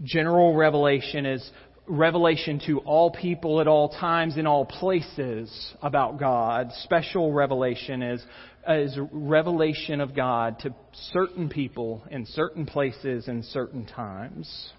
general 0.04 0.56
revelation 0.56 1.26
is 1.26 1.52
revelation 1.90 2.62
to 2.68 2.80
all 2.80 3.12
people 3.12 3.60
at 3.60 3.68
all 3.68 3.90
times 3.90 4.38
in 4.38 4.46
all 4.46 4.64
places 4.64 5.74
about 5.82 6.20
God. 6.20 6.72
Special 6.84 7.34
revelation 7.34 8.04
is, 8.04 8.24
is 8.68 8.98
revelation 9.12 10.00
of 10.00 10.16
God 10.16 10.60
to 10.60 10.74
certain 11.12 11.50
people 11.50 12.04
in 12.12 12.28
certain 12.28 12.68
places 12.68 13.28
in 13.28 13.42
certain 13.42 13.86
times. 13.86 14.72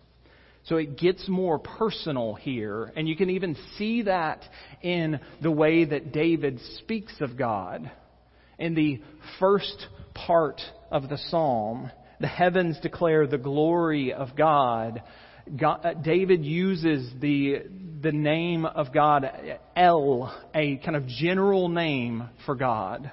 So 0.64 0.76
it 0.76 0.99
gets 0.99 1.29
more 1.29 1.59
personal 1.59 2.35
here, 2.35 2.93
and 2.95 3.09
you 3.09 3.17
can 3.17 3.31
even 3.31 3.57
see 3.76 4.02
that 4.02 4.45
in 4.83 5.19
the 5.43 5.50
way 5.50 5.85
that 5.85 6.12
David 6.12 6.61
speaks 6.79 7.14
of 7.21 7.37
God. 7.37 7.90
In 8.59 8.75
the 8.75 9.00
first 9.40 9.87
part 10.14 10.61
of 10.93 11.09
the 11.09 11.19
psalm, 11.29 11.90
the 12.21 12.29
heavens 12.29 12.79
declare 12.81 13.26
the 13.26 13.38
glory 13.38 14.12
of 14.12 14.37
God. 14.37 15.02
God, 15.57 15.85
uh, 15.85 15.95
David 15.95 16.45
uses 16.45 17.11
the, 17.21 17.62
the 18.02 18.12
name 18.12 18.64
of 18.64 18.92
God, 18.92 19.30
El, 19.75 20.33
a 20.54 20.76
kind 20.76 20.97
of 20.97 21.07
general 21.07 21.69
name 21.69 22.28
for 22.47 22.54
God. 22.54 23.11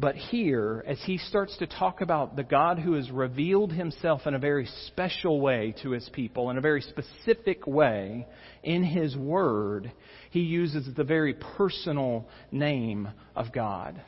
But 0.00 0.14
here, 0.14 0.84
as 0.86 0.98
he 1.04 1.18
starts 1.18 1.56
to 1.58 1.66
talk 1.66 2.02
about 2.02 2.36
the 2.36 2.44
God 2.44 2.78
who 2.78 2.92
has 2.92 3.10
revealed 3.10 3.72
himself 3.72 4.26
in 4.26 4.34
a 4.34 4.38
very 4.38 4.68
special 4.86 5.40
way 5.40 5.74
to 5.82 5.90
his 5.90 6.08
people, 6.12 6.50
in 6.50 6.58
a 6.58 6.60
very 6.60 6.82
specific 6.82 7.66
way 7.66 8.28
in 8.62 8.84
his 8.84 9.16
word, 9.16 9.90
he 10.30 10.40
uses 10.40 10.88
the 10.94 11.02
very 11.02 11.34
personal 11.34 12.28
name 12.52 13.08
of 13.34 13.52
God. 13.52 14.00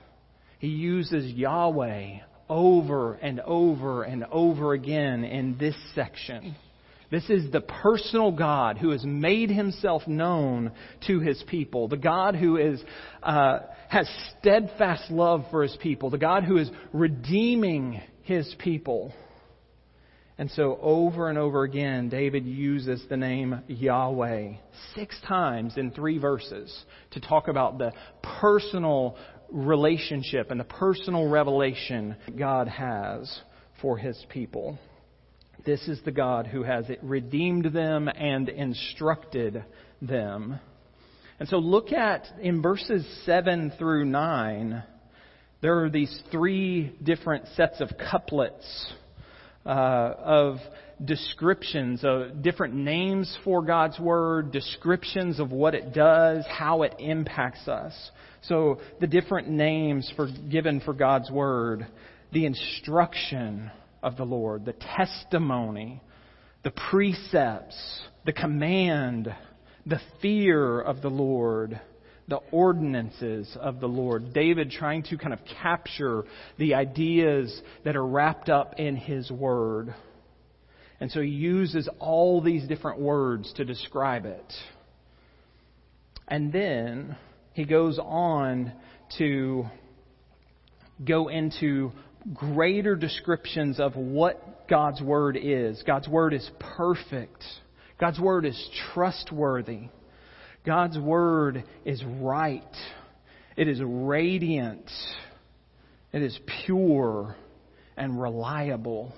He 0.60 0.68
uses 0.68 1.32
Yahweh 1.32 2.20
over 2.50 3.14
and 3.14 3.40
over 3.40 4.02
and 4.02 4.24
over 4.24 4.74
again 4.74 5.24
in 5.24 5.56
this 5.56 5.76
section. 5.94 6.56
This 7.10 7.28
is 7.30 7.50
the 7.50 7.60
personal 7.60 8.32
God 8.32 8.76
who 8.76 8.90
has 8.90 9.04
made 9.04 9.50
himself 9.50 10.06
known 10.06 10.72
to 11.06 11.20
his 11.20 11.42
people. 11.46 11.88
The 11.88 11.96
God 11.96 12.34
who 12.34 12.56
is, 12.56 12.82
uh, 13.22 13.60
has 13.88 14.08
steadfast 14.38 15.10
love 15.10 15.44
for 15.50 15.62
his 15.62 15.76
people. 15.80 16.10
The 16.10 16.18
God 16.18 16.44
who 16.44 16.58
is 16.58 16.70
redeeming 16.92 18.00
his 18.22 18.54
people. 18.58 19.12
And 20.38 20.50
so 20.52 20.78
over 20.80 21.28
and 21.28 21.36
over 21.36 21.64
again, 21.64 22.08
David 22.08 22.46
uses 22.46 23.04
the 23.08 23.16
name 23.16 23.60
Yahweh 23.66 24.54
six 24.94 25.16
times 25.26 25.76
in 25.76 25.90
three 25.90 26.18
verses 26.18 26.84
to 27.10 27.20
talk 27.20 27.48
about 27.48 27.78
the 27.78 27.92
personal 28.40 29.16
relationship 29.52 30.50
and 30.50 30.60
the 30.60 30.64
personal 30.64 31.28
revelation 31.28 32.16
God 32.38 32.68
has 32.68 33.40
for 33.80 33.96
his 33.96 34.22
people. 34.28 34.78
This 35.64 35.86
is 35.88 36.00
the 36.04 36.12
God 36.12 36.46
who 36.46 36.62
has 36.62 36.86
redeemed 37.02 37.66
them 37.66 38.08
and 38.08 38.48
instructed 38.48 39.64
them. 40.00 40.58
And 41.38 41.48
so 41.48 41.58
look 41.58 41.92
at 41.92 42.26
in 42.40 42.62
verses 42.62 43.06
7 43.24 43.72
through 43.78 44.04
9, 44.06 44.82
there 45.60 45.84
are 45.84 45.90
these 45.90 46.22
three 46.30 46.96
different 47.02 47.46
sets 47.56 47.80
of 47.80 47.90
couplets 48.10 48.92
uh, 49.66 49.68
of 49.68 50.56
descriptions 51.04 52.02
of 52.04 52.42
different 52.42 52.74
names 52.74 53.36
for 53.44 53.62
God's 53.62 53.98
Word, 53.98 54.52
descriptions 54.52 55.40
of 55.40 55.50
what 55.50 55.74
it 55.74 55.92
does, 55.92 56.44
how 56.48 56.82
it 56.82 56.94
impacts 56.98 57.68
us. 57.68 58.10
So 58.42 58.80
the 59.00 59.06
different 59.06 59.48
names 59.48 60.10
for, 60.16 60.28
given 60.50 60.80
for 60.80 60.94
God's 60.94 61.30
Word, 61.30 61.86
the 62.32 62.46
instruction, 62.46 63.70
of 64.02 64.16
the 64.16 64.24
Lord, 64.24 64.64
the 64.64 64.74
testimony, 64.96 66.02
the 66.62 66.70
precepts, 66.70 67.76
the 68.24 68.32
command, 68.32 69.34
the 69.86 70.00
fear 70.20 70.80
of 70.80 71.02
the 71.02 71.10
Lord, 71.10 71.80
the 72.28 72.40
ordinances 72.52 73.56
of 73.60 73.80
the 73.80 73.88
Lord. 73.88 74.32
David 74.32 74.70
trying 74.70 75.02
to 75.04 75.18
kind 75.18 75.32
of 75.32 75.40
capture 75.62 76.24
the 76.58 76.74
ideas 76.74 77.60
that 77.84 77.96
are 77.96 78.06
wrapped 78.06 78.48
up 78.48 78.78
in 78.78 78.96
his 78.96 79.30
word. 79.30 79.94
And 81.00 81.10
so 81.10 81.20
he 81.20 81.28
uses 81.28 81.88
all 81.98 82.40
these 82.40 82.66
different 82.68 83.00
words 83.00 83.52
to 83.54 83.64
describe 83.64 84.26
it. 84.26 84.52
And 86.28 86.52
then 86.52 87.16
he 87.52 87.64
goes 87.64 87.98
on 87.98 88.72
to 89.18 89.66
go 91.04 91.28
into 91.28 91.92
greater 92.34 92.96
descriptions 92.96 93.80
of 93.80 93.96
what 93.96 94.68
God's 94.68 95.00
Word 95.00 95.38
is. 95.40 95.82
God's 95.86 96.08
Word 96.08 96.34
is 96.34 96.48
perfect. 96.76 97.42
God's 97.98 98.20
Word 98.20 98.46
is 98.46 98.70
trustworthy. 98.92 99.88
God's 100.64 100.98
Word 100.98 101.64
is 101.84 102.02
right. 102.04 102.62
It 103.56 103.68
is 103.68 103.80
radiant. 103.82 104.90
It 106.12 106.22
is 106.22 106.38
pure 106.64 107.36
and 107.96 108.20
reliable. 108.20 109.12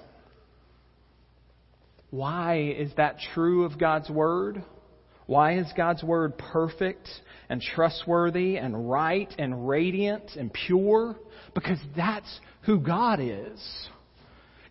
Why 2.11 2.75
is 2.77 2.92
that 2.97 3.16
true 3.35 3.64
of 3.64 3.79
God's 3.79 4.11
Word? 4.11 4.62
Why 5.26 5.58
is 5.58 5.66
God's 5.76 6.02
Word 6.02 6.37
perfect 6.37 7.08
and 7.48 7.61
trustworthy 7.61 8.56
and 8.56 8.90
right 8.90 9.32
and 9.38 9.68
radiant 9.68 10.32
and 10.37 10.52
pure? 10.52 11.16
Because 11.54 11.78
that's 11.96 12.40
who 12.62 12.80
God 12.80 13.20
is. 13.20 13.88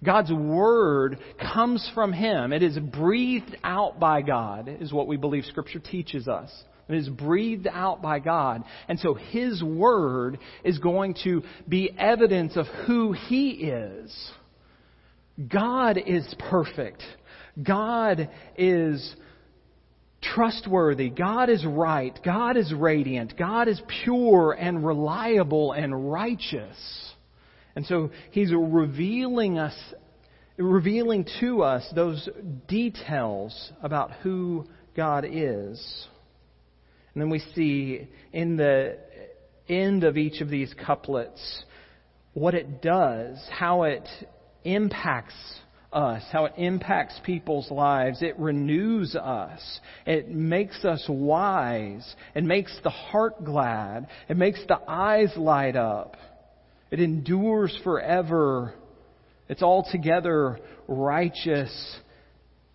God's 0.03 0.31
Word 0.31 1.19
comes 1.53 1.89
from 1.93 2.11
Him. 2.11 2.53
It 2.53 2.63
is 2.63 2.77
breathed 2.77 3.55
out 3.63 3.99
by 3.99 4.21
God, 4.21 4.67
is 4.79 4.91
what 4.91 5.07
we 5.07 5.17
believe 5.17 5.45
Scripture 5.45 5.79
teaches 5.79 6.27
us. 6.27 6.51
It 6.89 6.95
is 6.95 7.07
breathed 7.07 7.67
out 7.71 8.01
by 8.01 8.19
God. 8.19 8.63
And 8.87 8.99
so 8.99 9.13
His 9.13 9.63
Word 9.63 10.39
is 10.63 10.79
going 10.79 11.15
to 11.23 11.43
be 11.67 11.95
evidence 11.97 12.57
of 12.57 12.65
who 12.87 13.13
He 13.13 13.51
is. 13.51 14.31
God 15.47 15.97
is 15.97 16.35
perfect. 16.49 17.01
God 17.61 18.29
is 18.57 19.15
trustworthy. 20.21 21.09
God 21.09 21.49
is 21.49 21.65
right. 21.65 22.17
God 22.23 22.57
is 22.57 22.73
radiant. 22.73 23.37
God 23.37 23.67
is 23.67 23.81
pure 24.03 24.55
and 24.57 24.85
reliable 24.85 25.73
and 25.73 26.11
righteous. 26.11 26.77
And 27.75 27.85
so 27.85 28.11
he's 28.31 28.51
revealing 28.53 29.57
us, 29.57 29.75
revealing 30.57 31.25
to 31.39 31.63
us 31.63 31.87
those 31.95 32.27
details 32.67 33.71
about 33.81 34.11
who 34.23 34.65
God 34.95 35.25
is. 35.25 36.07
And 37.13 37.21
then 37.21 37.29
we 37.29 37.39
see 37.55 38.07
in 38.31 38.57
the 38.57 38.97
end 39.67 40.03
of 40.03 40.17
each 40.17 40.41
of 40.41 40.49
these 40.49 40.73
couplets 40.85 41.63
what 42.33 42.53
it 42.53 42.81
does, 42.81 43.37
how 43.51 43.83
it 43.83 44.07
impacts 44.63 45.33
us, 45.93 46.23
how 46.31 46.45
it 46.45 46.53
impacts 46.57 47.19
people's 47.23 47.69
lives. 47.69 48.21
It 48.21 48.37
renews 48.39 49.15
us. 49.15 49.79
It 50.05 50.29
makes 50.29 50.85
us 50.85 51.03
wise. 51.09 52.15
It 52.33 52.43
makes 52.43 52.77
the 52.83 52.89
heart 52.89 53.43
glad. 53.43 54.07
It 54.29 54.37
makes 54.37 54.61
the 54.67 54.79
eyes 54.87 55.31
light 55.35 55.75
up. 55.75 56.15
It 56.91 56.99
endures 56.99 57.77
forever. 57.83 58.73
It's 59.49 59.61
altogether 59.61 60.59
righteous. 60.87 61.99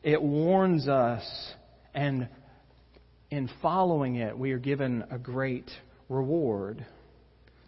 It 0.03 0.21
warns 0.21 0.89
us. 0.89 1.25
And 1.95 2.29
in 3.31 3.49
following 3.63 4.17
it, 4.17 4.39
we 4.39 4.53
are 4.53 4.59
given 4.59 5.05
a 5.11 5.19
great 5.19 5.71
reward. 6.09 6.85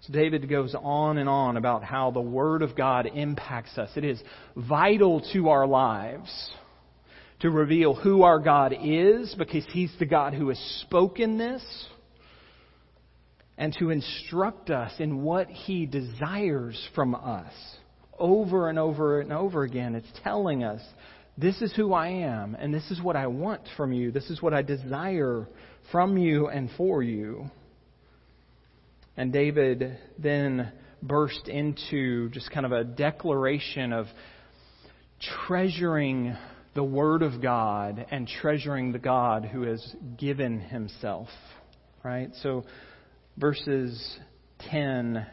So 0.03 0.13
David 0.13 0.49
goes 0.49 0.75
on 0.81 1.19
and 1.19 1.29
on 1.29 1.57
about 1.57 1.83
how 1.83 2.11
the 2.11 2.21
Word 2.21 2.63
of 2.63 2.77
God 2.77 3.07
impacts 3.13 3.77
us. 3.79 3.91
It 3.97 4.05
is 4.05 4.23
vital 4.57 5.23
to 5.33 5.49
our 5.49 5.67
lives 5.67 6.31
to 7.41 7.51
reveal 7.51 7.95
who 7.95 8.23
our 8.23 8.39
God 8.39 8.75
is 8.83 9.35
because 9.37 9.65
He's 9.73 9.93
the 9.99 10.07
God 10.07 10.35
who 10.35 10.49
has 10.49 10.59
spoken 10.83 11.39
this 11.39 11.65
and 13.57 13.75
to 13.79 13.91
instruct 13.91 14.71
us 14.71 14.93
in 14.99 15.23
what 15.23 15.49
He 15.49 15.87
desires 15.87 16.81
from 16.95 17.15
us. 17.15 17.53
Over 18.19 18.69
and 18.69 18.79
over 18.79 19.21
and 19.21 19.33
over 19.33 19.63
again, 19.63 19.95
it's 19.95 20.21
telling 20.23 20.65
us, 20.65 20.81
this 21.37 21.61
is 21.63 21.73
who 21.77 21.93
I 21.93 22.09
am, 22.09 22.57
and 22.57 22.75
this 22.75 22.91
is 22.91 23.01
what 23.01 23.15
I 23.15 23.29
want 23.29 23.63
from 23.77 23.93
you. 23.93 24.11
This 24.11 24.29
is 24.29 24.43
what 24.43 24.55
I 24.55 24.63
desire 24.63 25.47
from 25.93 26.17
you 26.19 26.49
and 26.49 26.69
for 26.77 27.01
you. 27.03 27.49
And 29.19 29.33
David 29.33 29.99
then 30.17 30.71
burst 31.03 31.49
into 31.49 32.31
just 32.31 32.53
kind 32.53 32.65
of 32.65 32.71
a 32.71 32.85
declaration 32.85 33.93
of 33.93 34.07
treasuring 35.49 36.37
the 36.75 36.85
Word 36.85 37.23
of 37.23 37.43
God 37.43 38.07
and 38.13 38.29
treasuring 38.29 38.93
the 38.93 39.01
God 39.01 39.45
who 39.45 39.63
has 39.63 39.85
given 40.17 40.61
Himself. 40.61 41.27
Right? 42.05 42.31
So, 42.43 42.65
verses 43.37 44.19
10. 44.71 45.27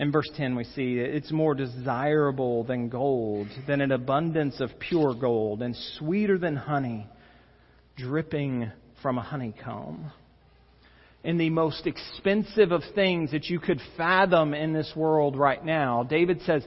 In 0.00 0.12
verse 0.12 0.30
10, 0.36 0.56
we 0.56 0.64
see 0.64 0.98
it's 0.98 1.30
more 1.30 1.54
desirable 1.54 2.64
than 2.64 2.88
gold, 2.88 3.46
than 3.68 3.80
an 3.80 3.92
abundance 3.92 4.60
of 4.60 4.70
pure 4.80 5.14
gold, 5.14 5.62
and 5.62 5.76
sweeter 5.98 6.36
than 6.36 6.56
honey 6.56 7.06
dripping 7.96 8.72
from 9.02 9.18
a 9.18 9.22
honeycomb. 9.22 10.10
In 11.28 11.36
the 11.36 11.50
most 11.50 11.86
expensive 11.86 12.72
of 12.72 12.80
things 12.94 13.32
that 13.32 13.50
you 13.50 13.60
could 13.60 13.82
fathom 13.98 14.54
in 14.54 14.72
this 14.72 14.90
world 14.96 15.36
right 15.36 15.62
now, 15.62 16.02
David 16.02 16.40
says, 16.46 16.64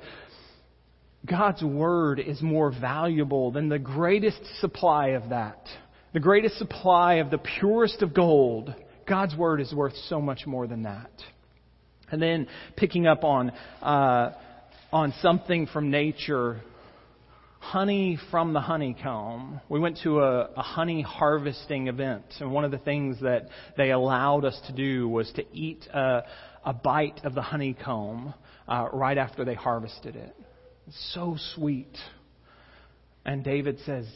God's 1.26 1.64
Word 1.64 2.20
is 2.20 2.44
more 2.44 2.72
valuable 2.72 3.50
than 3.50 3.70
the 3.70 3.80
greatest 3.80 4.40
supply 4.60 5.14
of 5.14 5.30
that. 5.30 5.66
The 6.14 6.20
greatest 6.20 6.60
supply 6.60 7.16
of 7.16 7.32
the 7.32 7.40
purest 7.40 8.04
of 8.04 8.14
gold. 8.14 8.72
God's 9.08 9.36
Word 9.36 9.62
is 9.62 9.74
worth 9.74 9.96
so 10.10 10.22
much 10.22 10.46
more 10.46 10.68
than 10.68 10.84
that. 10.84 11.10
And 12.12 12.22
then 12.22 12.46
picking 12.76 13.08
up 13.08 13.24
on, 13.24 13.50
uh, 13.82 14.34
on 14.94 15.12
something 15.24 15.66
from 15.74 15.90
nature, 15.90 16.62
honey 17.62 18.18
from 18.32 18.54
the 18.54 18.60
honeycomb. 18.60 19.62
We 19.70 19.80
went 19.80 20.00
to 20.02 20.20
a, 20.20 20.50
a, 20.58 20.62
honey 20.64 21.04
harvesting 21.04 21.88
event, 21.88 22.26
and 22.40 22.52
one 22.52 22.66
of 22.66 22.72
the 22.72 22.80
things 22.80 23.22
that 23.22 23.50
they 23.78 23.92
allowed 23.92 24.46
us 24.46 24.60
to 24.66 24.74
do 24.74 25.08
was 25.08 25.32
to 25.36 25.46
eat 25.56 25.86
a, 25.94 26.24
a 26.66 26.74
bite 26.74 27.22
of 27.24 27.36
the 27.36 27.44
honeycomb 27.44 28.34
uh, 28.68 28.90
right 28.92 29.18
after 29.18 29.46
they 29.46 29.54
harvested 29.54 30.16
it. 30.16 30.36
It's 30.88 31.14
so 31.14 31.38
sweet. 31.54 31.96
And 33.24 33.44
David 33.44 33.78
says, 33.86 34.08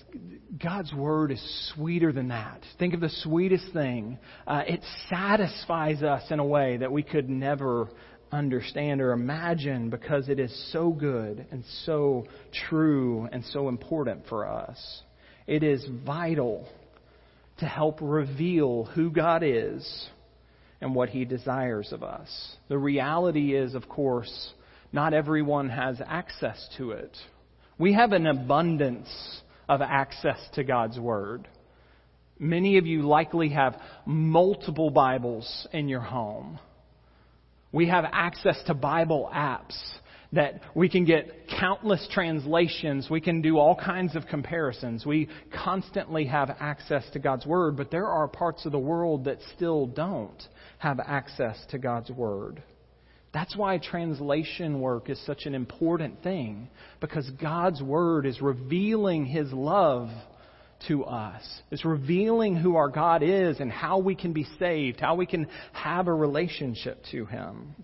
God's 0.62 0.92
word 0.92 1.32
is 1.32 1.72
sweeter 1.76 2.12
than 2.12 2.30
that. 2.30 2.62
Think 2.80 2.96
of 2.96 3.00
the 3.00 3.12
sweetest 3.22 3.72
thing. 3.72 4.18
Uh, 4.48 4.64
it 4.68 4.82
satisfies 5.08 6.02
us 6.02 6.24
in 6.32 6.40
a 6.40 6.46
way 6.46 6.78
that 6.78 6.92
we 6.92 7.04
could 7.04 7.30
never 7.30 7.90
understand 8.36 9.02
or 9.02 9.12
imagine 9.12 9.90
because 9.90 10.30
it 10.30 10.40
is 10.40 10.72
so 10.72 10.92
good 10.92 11.46
and 11.52 11.64
so 11.86 12.26
true 12.70 13.28
and 13.32 13.44
so 13.46 13.70
important 13.70 14.28
for 14.28 14.48
us. 14.48 15.02
It 15.48 15.64
is 15.64 15.86
vital 16.06 16.68
to 17.60 17.66
help 17.66 18.00
reveal 18.02 18.86
who 18.96 19.10
God 19.10 19.44
is 19.44 20.10
and 20.82 20.94
what 20.94 21.10
He 21.10 21.26
desires 21.26 21.92
of 21.94 22.04
us. 22.04 22.30
The 22.68 22.78
reality 22.78 23.56
is, 23.56 23.76
of 23.76 23.88
course, 23.88 24.54
not 24.92 25.14
everyone 25.14 25.70
has 25.70 26.02
access 26.06 26.70
to 26.78 26.92
it. 26.92 27.16
We 27.78 27.94
have 27.94 28.12
an 28.12 28.28
abundance 28.28 29.10
of 29.68 29.82
access 29.82 30.40
to 30.54 30.64
God's 30.64 31.00
Word. 31.00 31.48
Many 32.38 32.78
of 32.78 32.86
you 32.86 33.04
likely 33.04 33.50
have 33.50 33.80
multiple 34.06 34.90
Bibles 34.90 35.68
in 35.72 35.88
your 35.88 36.02
home. 36.02 36.60
We 37.76 37.90
have 37.90 38.06
access 38.10 38.58
to 38.68 38.74
Bible 38.74 39.30
apps 39.36 39.78
that 40.32 40.62
we 40.76 40.88
can 40.88 41.04
get 41.04 41.50
countless 41.60 42.08
translations. 42.14 43.10
We 43.10 43.20
can 43.20 43.42
do 43.42 43.58
all 43.58 43.76
kinds 43.76 44.16
of 44.16 44.28
comparisons. 44.28 45.06
We 45.06 45.28
constantly 45.54 46.24
have 46.28 46.56
access 46.62 47.04
to 47.12 47.20
God's 47.20 47.46
Word, 47.46 47.76
but 47.76 47.92
there 47.92 48.08
are 48.08 48.30
parts 48.30 48.66
of 48.66 48.72
the 48.72 48.80
world 48.80 49.26
that 49.26 49.40
still 49.58 49.88
don't 49.88 50.42
have 50.78 51.02
access 51.02 51.58
to 51.72 51.78
God's 51.78 52.10
Word. 52.12 52.64
That's 53.34 53.58
why 53.58 53.78
translation 53.78 54.80
work 54.80 55.10
is 55.10 55.20
such 55.26 55.46
an 55.46 55.54
important 55.54 56.24
thing, 56.24 56.70
because 57.02 57.30
God's 57.32 57.82
Word 57.82 58.26
is 58.26 58.42
revealing 58.42 59.26
His 59.26 59.52
love 59.52 60.08
to 60.88 61.04
us. 61.06 61.44
It's 61.72 61.86
revealing 61.86 62.56
who 62.56 62.76
our 62.76 62.90
God 62.90 63.24
is 63.24 63.60
and 63.60 63.72
how 63.72 64.00
we 64.00 64.16
can 64.16 64.34
be 64.34 64.46
saved, 64.60 65.00
how 65.00 65.16
we 65.16 65.26
can 65.26 65.48
have 65.74 66.08
a 66.08 66.14
relationship 66.14 67.04
to 67.12 67.26
Him. 67.26 67.76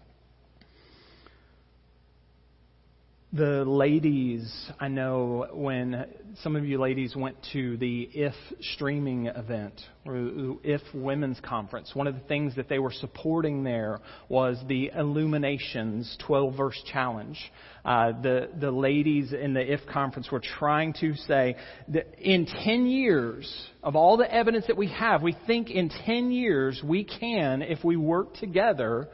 The 3.34 3.63
ladies, 3.63 4.52
I 4.78 4.89
know 4.89 5.48
when 5.54 6.06
some 6.44 6.58
of 6.58 6.65
you 6.65 6.82
ladies 6.82 7.15
went 7.15 7.38
to 7.54 7.78
the 7.78 8.10
IF 8.13 8.34
streaming 8.74 9.28
event, 9.28 9.74
or 10.06 10.58
IF 10.65 10.82
Women's 10.94 11.39
Conference, 11.39 11.91
one 11.94 12.08
of 12.08 12.15
the 12.15 12.28
things 12.28 12.58
that 12.58 12.67
they 12.67 12.78
were 12.78 12.91
supporting 12.91 13.63
there 13.63 14.02
was 14.28 14.58
the 14.67 14.91
Illuminations 14.94 16.17
12 16.28 16.58
verse 16.58 16.84
challenge. 16.91 17.39
Uh, 17.86 18.12
the, 18.22 18.50
the 18.60 18.70
ladies 18.70 19.32
in 19.32 19.54
the 19.54 19.74
IF 19.74 19.80
conference 19.91 20.30
were 20.30 20.41
trying 20.60 20.94
to 21.00 21.15
say 21.15 21.56
that 21.88 22.13
in 22.20 22.46
10 22.46 22.86
years 22.86 23.50
of 23.82 23.96
all 23.96 24.17
the 24.17 24.32
evidence 24.32 24.65
that 24.67 24.78
we 24.78 24.89
have, 24.89 25.24
we 25.24 25.36
think 25.48 25.70
in 25.70 25.89
10 26.06 26.32
years 26.32 26.82
we 26.84 27.06
can, 27.06 27.62
if 27.62 27.82
we 27.82 27.96
work 27.96 28.34
together, 28.36 29.08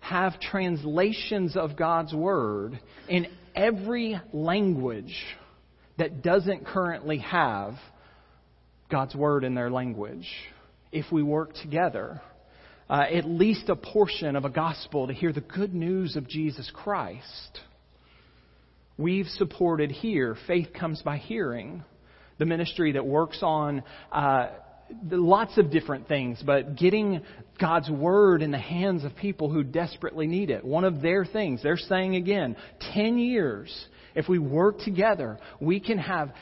have 0.00 0.40
translations 0.40 1.56
of 1.56 1.76
God's 1.76 2.12
Word 2.12 2.78
in 3.08 3.26
every 3.54 4.20
language 4.32 5.14
that 5.98 6.22
doesn't 6.22 6.66
currently 6.66 7.18
have 7.18 7.74
God's 8.90 9.14
Word 9.14 9.44
in 9.44 9.54
their 9.54 9.70
language. 9.70 10.26
If 10.90 11.06
we 11.12 11.22
work 11.22 11.54
together, 11.54 12.20
uh, 12.88 13.04
at 13.12 13.24
least 13.24 13.68
a 13.68 13.76
portion 13.76 14.34
of 14.34 14.44
a 14.44 14.50
gospel 14.50 15.06
to 15.06 15.12
hear 15.12 15.32
the 15.32 15.40
good 15.40 15.74
news 15.74 16.16
of 16.16 16.28
Jesus 16.28 16.70
Christ. 16.74 17.60
We've 18.98 19.28
supported 19.28 19.92
here, 19.92 20.36
faith 20.46 20.68
comes 20.78 21.00
by 21.02 21.18
hearing, 21.18 21.84
the 22.38 22.46
ministry 22.46 22.92
that 22.92 23.06
works 23.06 23.38
on 23.42 23.82
uh, 24.10 24.48
lots 25.10 25.58
of 25.58 25.70
different 25.70 26.08
things, 26.08 26.42
but 26.44 26.76
getting 26.76 27.22
God's 27.60 27.90
Word 27.90 28.42
in 28.42 28.50
the 28.50 28.58
hands 28.58 29.04
of 29.04 29.14
people 29.16 29.50
who 29.50 29.62
desperately 29.62 30.26
need 30.26 30.50
it. 30.50 30.64
One 30.64 30.84
of 30.84 31.02
their 31.02 31.24
things, 31.24 31.62
they're 31.62 31.76
saying 31.76 32.16
again, 32.16 32.56
10 32.94 33.18
years, 33.18 33.72
if 34.14 34.28
we 34.28 34.38
work 34.38 34.78
together, 34.80 35.38
we 35.60 35.80
can 35.80 35.98
have 35.98 36.32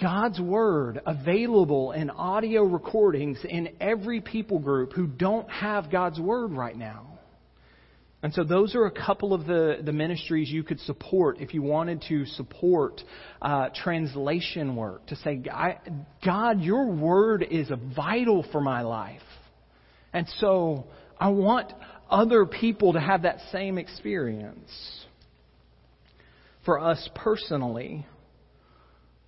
God's 0.00 0.40
Word 0.40 1.00
available 1.06 1.92
in 1.92 2.10
audio 2.10 2.62
recordings 2.62 3.38
in 3.48 3.70
every 3.80 4.20
people 4.20 4.58
group 4.60 4.92
who 4.92 5.06
don't 5.06 5.50
have 5.50 5.90
God's 5.90 6.20
Word 6.20 6.52
right 6.52 6.76
now. 6.76 7.17
And 8.22 8.34
so 8.34 8.42
those 8.42 8.74
are 8.74 8.86
a 8.86 8.90
couple 8.90 9.32
of 9.32 9.46
the, 9.46 9.78
the 9.82 9.92
ministries 9.92 10.50
you 10.50 10.64
could 10.64 10.80
support 10.80 11.40
if 11.40 11.54
you 11.54 11.62
wanted 11.62 12.02
to 12.08 12.26
support 12.26 13.00
uh, 13.40 13.68
translation 13.82 14.74
work. 14.74 15.06
To 15.06 15.16
say, 15.16 15.40
God, 16.24 16.60
your 16.60 16.90
word 16.90 17.46
is 17.48 17.70
vital 17.94 18.44
for 18.50 18.60
my 18.60 18.82
life. 18.82 19.22
And 20.12 20.26
so 20.38 20.86
I 21.20 21.28
want 21.28 21.72
other 22.10 22.44
people 22.44 22.94
to 22.94 23.00
have 23.00 23.22
that 23.22 23.38
same 23.52 23.78
experience. 23.78 24.70
For 26.64 26.80
us 26.80 27.08
personally, 27.14 28.04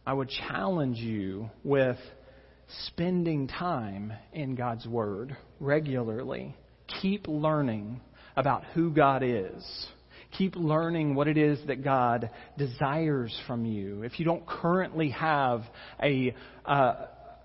I 0.05 0.15
would 0.15 0.31
challenge 0.31 0.99
you 0.99 1.51
with 1.63 1.97
spending 2.87 3.47
time 3.47 4.13
in 4.33 4.57
God's 4.57 4.87
Word 4.87 5.37
regularly. 5.61 6.57
Keep 7.01 7.29
learning 7.29 8.01
about 8.41 8.65
who 8.75 8.91
God 8.91 9.23
is. 9.23 9.87
Keep 10.39 10.57
learning 10.57 11.15
what 11.15 11.29
it 11.29 11.37
is 11.37 11.59
that 11.67 11.85
God 11.85 12.31
desires 12.57 13.39
from 13.47 13.67
you. 13.67 14.03
If 14.03 14.19
you 14.19 14.25
don't 14.25 14.47
currently 14.47 15.11
have 15.11 15.63
a, 16.03 16.35
uh, 16.65 16.95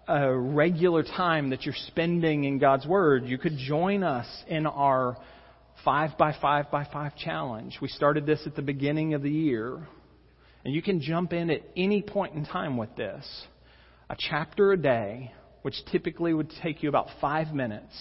a 0.08 0.34
regular 0.34 1.04
time 1.04 1.50
that 1.50 1.64
you're 1.64 1.76
spending 1.88 2.46
in 2.46 2.60
God's 2.60 2.86
Word, 2.88 3.26
you 3.26 3.38
could 3.38 3.58
join 3.58 4.04
us 4.04 4.28
in 4.48 4.66
our 4.66 5.18
5 5.84 6.18
by 6.18 6.34
5 6.42 6.72
by 6.72 6.88
5 6.92 7.16
challenge. 7.18 7.78
We 7.82 7.90
started 7.90 8.26
this 8.26 8.42
at 8.46 8.56
the 8.56 8.62
beginning 8.62 9.16
of 9.16 9.22
the 9.22 9.32
year. 9.32 9.86
And 10.64 10.74
you 10.74 10.82
can 10.82 11.02
jump 11.02 11.34
in 11.34 11.50
at 11.50 11.62
any 11.76 12.02
point 12.02 12.36
in 12.36 12.46
time 12.46 12.78
with 12.78 12.96
this. 12.96 13.26
A 14.10 14.16
chapter 14.18 14.72
a 14.72 14.78
day, 14.78 15.34
which 15.64 15.76
typically 15.92 16.34
would 16.34 16.52
take 16.64 16.82
you 16.84 16.90
about 16.90 17.08
five 17.20 17.54
minutes 17.54 17.94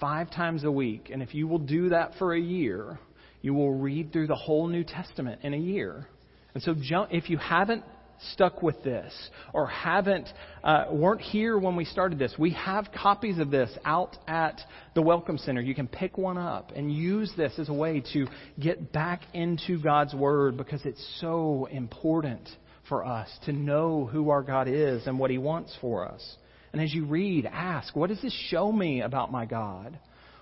five 0.00 0.30
times 0.30 0.64
a 0.64 0.70
week. 0.70 1.10
And 1.12 1.22
if 1.22 1.34
you 1.34 1.46
will 1.46 1.58
do 1.58 1.90
that 1.90 2.12
for 2.18 2.34
a 2.34 2.40
year, 2.40 2.98
you 3.42 3.54
will 3.54 3.74
read 3.74 4.12
through 4.12 4.26
the 4.26 4.34
whole 4.34 4.66
New 4.66 4.84
Testament 4.84 5.40
in 5.42 5.54
a 5.54 5.58
year. 5.58 6.08
And 6.54 6.62
so, 6.62 6.74
if 7.10 7.28
you 7.28 7.36
haven't 7.36 7.84
stuck 8.32 8.62
with 8.62 8.82
this 8.82 9.12
or 9.52 9.66
haven't 9.66 10.28
uh, 10.62 10.86
weren't 10.90 11.20
here 11.20 11.58
when 11.58 11.76
we 11.76 11.84
started 11.84 12.18
this, 12.18 12.34
we 12.38 12.50
have 12.52 12.88
copies 12.92 13.38
of 13.38 13.50
this 13.50 13.70
out 13.84 14.16
at 14.26 14.60
the 14.94 15.02
Welcome 15.02 15.38
Center. 15.38 15.60
You 15.60 15.74
can 15.74 15.88
pick 15.88 16.16
one 16.16 16.38
up 16.38 16.72
and 16.74 16.92
use 16.92 17.32
this 17.36 17.58
as 17.58 17.68
a 17.68 17.72
way 17.72 18.02
to 18.12 18.26
get 18.58 18.92
back 18.92 19.22
into 19.32 19.80
God's 19.80 20.14
Word 20.14 20.56
because 20.56 20.84
it's 20.84 21.18
so 21.20 21.68
important 21.70 22.48
for 22.88 23.04
us 23.04 23.28
to 23.46 23.52
know 23.52 24.08
who 24.10 24.30
our 24.30 24.42
God 24.42 24.68
is 24.68 25.06
and 25.06 25.18
what 25.18 25.30
He 25.30 25.38
wants 25.38 25.76
for 25.80 26.08
us. 26.08 26.36
And 26.74 26.82
as 26.82 26.92
you 26.92 27.04
read, 27.04 27.46
ask, 27.46 27.94
what 27.94 28.08
does 28.08 28.20
this 28.20 28.36
show 28.50 28.72
me 28.72 29.00
about 29.00 29.30
my 29.30 29.46
God? 29.46 29.96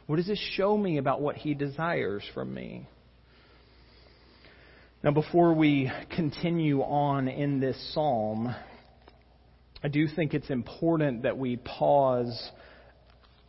What 0.07 0.17
does 0.17 0.27
this 0.27 0.41
show 0.57 0.79
me 0.79 0.97
about 0.97 1.21
what 1.21 1.37
He 1.37 1.53
desires 1.53 2.23
from 2.33 2.55
me? 2.55 2.89
Now, 5.05 5.11
before 5.11 5.53
we 5.53 5.93
continue 6.17 6.81
on 6.81 7.29
in 7.29 7.61
this 7.61 7.77
psalm, 7.93 8.55
I 9.85 9.89
do 9.89 10.09
think 10.09 10.33
it's 10.33 10.49
important 10.49 11.25
that 11.25 11.37
we 11.37 11.59
pause 11.59 12.51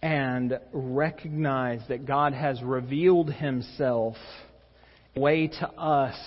and 0.01 0.59
recognize 0.73 1.79
that 1.87 2.05
God 2.05 2.33
has 2.33 2.61
revealed 2.61 3.31
Himself 3.31 4.17
way 5.15 5.47
to 5.47 5.69
us 5.69 6.17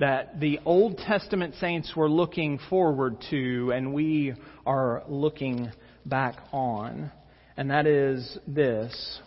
that 0.00 0.40
the 0.40 0.60
Old 0.64 0.98
Testament 0.98 1.54
saints 1.60 1.94
were 1.96 2.08
looking 2.08 2.58
forward 2.70 3.16
to 3.30 3.72
and 3.74 3.92
we 3.92 4.34
are 4.64 5.02
looking 5.08 5.70
back 6.06 6.36
on. 6.52 7.10
And 7.56 7.70
that 7.70 7.86
is 7.86 8.38
this 8.46 9.20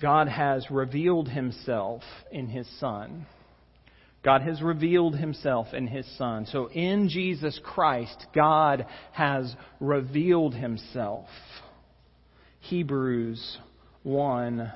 God 0.00 0.28
has 0.28 0.70
revealed 0.70 1.28
Himself 1.28 2.02
in 2.30 2.48
His 2.48 2.66
Son. 2.78 3.26
God 4.24 4.42
has 4.42 4.60
revealed 4.60 5.16
himself 5.16 5.68
in 5.72 5.86
his 5.86 6.04
Son. 6.18 6.44
So 6.46 6.68
in 6.70 7.08
Jesus 7.08 7.58
Christ, 7.62 8.26
God 8.34 8.86
has 9.12 9.54
revealed 9.80 10.54
himself. 10.54 11.28
Hebrews 12.60 13.58
1 14.02 14.72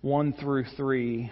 1 0.00 0.32
through 0.32 0.64
3. 0.76 1.30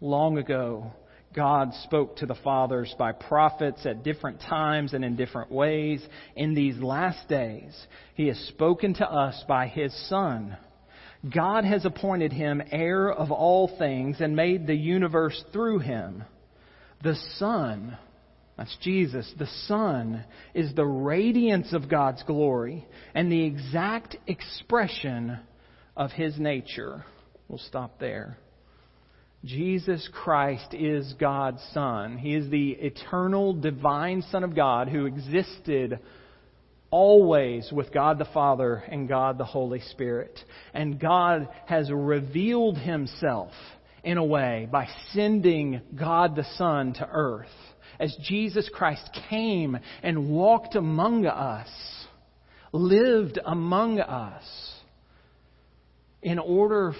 Long 0.00 0.38
ago, 0.38 0.92
God 1.34 1.72
spoke 1.84 2.16
to 2.16 2.26
the 2.26 2.34
fathers 2.36 2.94
by 2.98 3.12
prophets 3.12 3.84
at 3.84 4.02
different 4.02 4.40
times 4.40 4.94
and 4.94 5.04
in 5.04 5.16
different 5.16 5.52
ways. 5.52 6.04
In 6.34 6.54
these 6.54 6.78
last 6.78 7.28
days, 7.28 7.74
He 8.14 8.28
has 8.28 8.38
spoken 8.48 8.94
to 8.94 9.10
us 9.10 9.44
by 9.46 9.66
His 9.66 9.94
Son. 10.08 10.56
God 11.34 11.64
has 11.64 11.84
appointed 11.84 12.32
Him 12.32 12.62
heir 12.70 13.10
of 13.10 13.30
all 13.30 13.76
things 13.78 14.20
and 14.20 14.36
made 14.36 14.66
the 14.66 14.74
universe 14.74 15.44
through 15.52 15.80
Him. 15.80 16.24
The 17.02 17.16
Son, 17.36 17.98
that's 18.56 18.76
Jesus. 18.80 19.30
The 19.38 19.48
Son 19.66 20.24
is 20.54 20.74
the 20.74 20.86
radiance 20.86 21.72
of 21.72 21.90
God's 21.90 22.22
glory 22.22 22.86
and 23.14 23.30
the 23.30 23.44
exact 23.44 24.16
expression 24.26 25.38
of 25.96 26.10
His 26.10 26.38
nature. 26.38 27.04
We'll 27.48 27.58
stop 27.58 27.98
there. 28.00 28.38
Jesus 29.44 30.08
Christ 30.12 30.74
is 30.74 31.14
God's 31.18 31.62
Son. 31.72 32.18
He 32.18 32.34
is 32.34 32.50
the 32.50 32.70
eternal, 32.70 33.54
divine 33.54 34.22
Son 34.30 34.42
of 34.42 34.56
God 34.56 34.88
who 34.88 35.06
existed 35.06 36.00
always 36.90 37.70
with 37.70 37.92
God 37.92 38.18
the 38.18 38.24
Father 38.26 38.82
and 38.88 39.08
God 39.08 39.38
the 39.38 39.44
Holy 39.44 39.80
Spirit. 39.90 40.38
And 40.74 40.98
God 40.98 41.48
has 41.66 41.90
revealed 41.90 42.78
Himself 42.78 43.52
in 44.02 44.18
a 44.18 44.24
way 44.24 44.68
by 44.70 44.88
sending 45.12 45.82
God 45.94 46.34
the 46.34 46.46
Son 46.56 46.94
to 46.94 47.08
earth 47.10 47.48
as 48.00 48.16
Jesus 48.22 48.68
Christ 48.72 49.08
came 49.28 49.78
and 50.02 50.30
walked 50.30 50.74
among 50.74 51.26
us, 51.26 51.68
lived 52.72 53.38
among 53.44 54.00
us, 54.00 54.44
in 56.22 56.38
order 56.38 56.94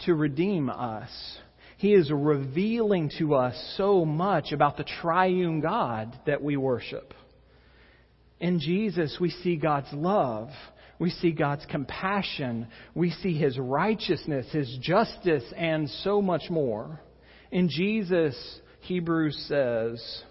to 0.00 0.14
redeem 0.14 0.68
us. 0.70 1.10
He 1.84 1.92
is 1.92 2.10
revealing 2.10 3.10
to 3.18 3.34
us 3.34 3.54
so 3.76 4.06
much 4.06 4.52
about 4.52 4.78
the 4.78 4.86
triune 5.02 5.60
God 5.60 6.18
that 6.24 6.42
we 6.42 6.56
worship. 6.56 7.12
In 8.40 8.58
Jesus, 8.58 9.18
we 9.20 9.28
see 9.28 9.56
God's 9.56 9.92
love. 9.92 10.48
We 10.98 11.10
see 11.10 11.32
God's 11.32 11.66
compassion. 11.66 12.68
We 12.94 13.10
see 13.10 13.38
His 13.38 13.58
righteousness, 13.58 14.46
His 14.50 14.78
justice, 14.80 15.44
and 15.54 15.90
so 15.90 16.22
much 16.22 16.44
more. 16.48 17.02
In 17.50 17.68
Jesus, 17.68 18.34
Hebrews 18.80 19.44
says, 19.46 20.22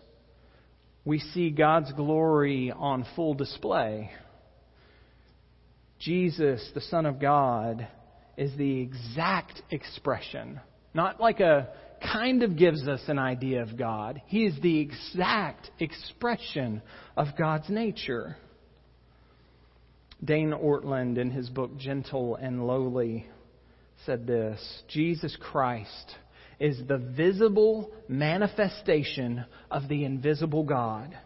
we 1.05 1.19
see 1.19 1.51
God's 1.51 1.93
glory 1.93 2.73
on 2.75 3.05
full 3.15 3.35
display. 3.35 4.09
Jesus, 5.99 6.67
the 6.73 6.81
Son 6.81 7.05
of 7.05 7.19
God, 7.19 7.87
is 8.37 8.57
the 8.57 8.81
exact 8.81 9.61
expression, 9.69 10.59
not 10.93 11.19
like 11.19 11.39
a 11.39 11.69
kind 12.11 12.43
of 12.43 12.57
gives 12.57 12.87
us 12.87 13.01
an 13.07 13.17
idea 13.17 13.61
of 13.61 13.77
God. 13.77 14.21
He 14.27 14.45
is 14.45 14.53
the 14.61 14.79
exact 14.79 15.71
expression 15.79 16.81
of 17.15 17.27
God's 17.37 17.69
nature. 17.69 18.37
Dane 20.23 20.51
Ortlund, 20.51 21.17
in 21.17 21.31
his 21.31 21.49
book 21.49 21.77
Gentle 21.77 22.35
and 22.35 22.65
Lowly, 22.65 23.27
said 24.05 24.27
this 24.27 24.83
Jesus 24.89 25.35
Christ 25.39 26.15
is 26.59 26.79
the 26.87 26.97
visible 26.97 27.91
manifestation 28.07 29.45
of 29.69 29.87
the 29.87 30.05
invisible 30.05 30.63
God. 30.63 31.17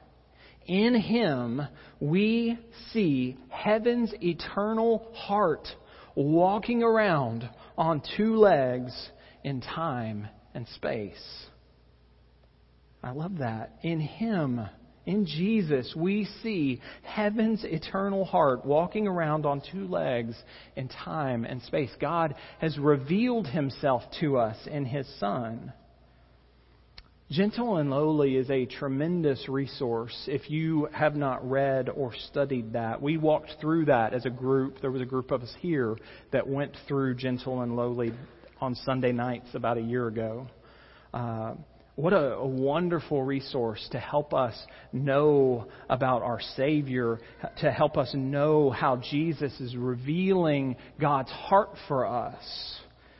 In 0.65 0.95
him, 0.95 1.61
we 1.99 2.57
see 2.91 3.37
heaven's 3.49 4.13
eternal 4.21 5.11
heart 5.13 5.67
walking 6.15 6.83
around 6.83 7.47
on 7.77 8.01
two 8.17 8.37
legs 8.37 8.91
in 9.47 9.61
time 9.61 10.27
and 10.53 10.67
space. 10.75 11.45
I 13.01 13.11
love 13.11 13.37
that. 13.37 13.79
In 13.81 14.01
him, 14.01 14.59
in 15.05 15.25
Jesus, 15.25 15.93
we 15.95 16.27
see 16.43 16.81
heaven's 17.03 17.63
eternal 17.63 18.25
heart 18.25 18.65
walking 18.65 19.07
around 19.07 19.45
on 19.45 19.61
two 19.71 19.87
legs 19.87 20.35
in 20.75 20.89
time 20.89 21.45
and 21.45 21.61
space. 21.61 21.91
God 22.01 22.35
has 22.59 22.77
revealed 22.77 23.47
himself 23.47 24.03
to 24.19 24.37
us 24.37 24.57
in 24.69 24.83
his 24.83 25.07
Son. 25.17 25.71
Gentle 27.31 27.77
and 27.77 27.89
Lowly 27.89 28.35
is 28.35 28.49
a 28.49 28.65
tremendous 28.65 29.47
resource 29.47 30.25
if 30.27 30.49
you 30.49 30.89
have 30.91 31.15
not 31.15 31.49
read 31.49 31.87
or 31.87 32.11
studied 32.29 32.73
that. 32.73 33.01
We 33.01 33.15
walked 33.15 33.51
through 33.61 33.85
that 33.85 34.13
as 34.13 34.25
a 34.25 34.29
group. 34.29 34.81
There 34.81 34.91
was 34.91 35.01
a 35.01 35.05
group 35.05 35.31
of 35.31 35.41
us 35.41 35.53
here 35.61 35.95
that 36.33 36.49
went 36.49 36.75
through 36.85 37.15
Gentle 37.15 37.61
and 37.61 37.77
Lowly 37.77 38.11
on 38.61 38.75
Sunday 38.75 39.11
nights 39.11 39.47
about 39.53 39.77
a 39.77 39.81
year 39.81 40.07
ago. 40.07 40.47
Uh, 41.13 41.53
what 41.95 42.13
a, 42.13 42.35
a, 42.35 42.47
wonderful 42.47 43.23
resource 43.23 43.87
to 43.91 43.99
help 43.99 44.31
us 44.31 44.55
know 44.93 45.67
about 45.89 46.21
our 46.21 46.39
Savior, 46.55 47.19
to 47.61 47.71
help 47.71 47.97
us 47.97 48.11
know 48.13 48.69
how 48.69 48.97
Jesus 48.97 49.51
is 49.59 49.75
revealing 49.75 50.75
God's 51.01 51.31
heart 51.31 51.71
for 51.87 52.05
us. 52.05 52.43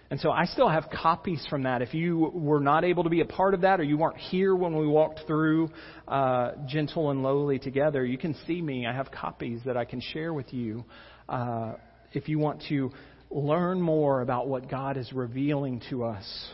And 0.10 0.20
so 0.20 0.30
I 0.30 0.46
still 0.46 0.70
have 0.70 0.90
copies 0.90 1.46
from 1.50 1.64
that. 1.64 1.82
If 1.82 1.94
you 1.94 2.32
were 2.34 2.60
not 2.60 2.86
able 2.86 3.04
to 3.04 3.10
be 3.10 3.22
a 3.22 3.26
part 3.26 3.54
of 3.54 3.62
that 3.62 3.80
or 3.80 3.84
you 3.84 3.98
weren't 3.98 4.18
here 4.18 4.56
when 4.56 4.78
we 4.78 4.88
walked 4.88 5.22
through 5.26 5.70
uh, 6.08 6.52
Gentle 6.68 7.10
and 7.10 7.24
Lowly 7.24 7.60
together, 7.60 8.06
you 8.06 8.18
can 8.18 8.36
see 8.46 8.62
me. 8.62 8.86
I 8.86 8.94
have 8.94 9.12
copies 9.12 9.60
that 9.66 9.76
I 9.76 9.86
can 9.86 10.00
share 10.00 10.34
with 10.34 10.54
you 10.54 10.86
uh, 11.28 11.74
if 12.14 12.30
you 12.30 12.40
want 12.40 12.64
to 12.70 12.92
learn 13.30 13.82
more 13.82 14.22
about 14.22 14.48
what 14.48 14.70
God 14.70 14.98
is 14.98 15.12
revealing 15.14 15.82
to 15.90 16.04
us 16.04 16.50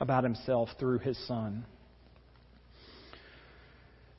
about 0.00 0.24
himself 0.24 0.68
through 0.78 0.98
his 0.98 1.18
Son. 1.26 1.64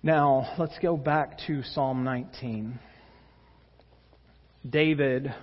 Now, 0.03 0.53
let's 0.57 0.77
go 0.79 0.97
back 0.97 1.39
to 1.47 1.63
Psalm 1.63 2.03
19. 2.03 2.79
David 4.67 5.33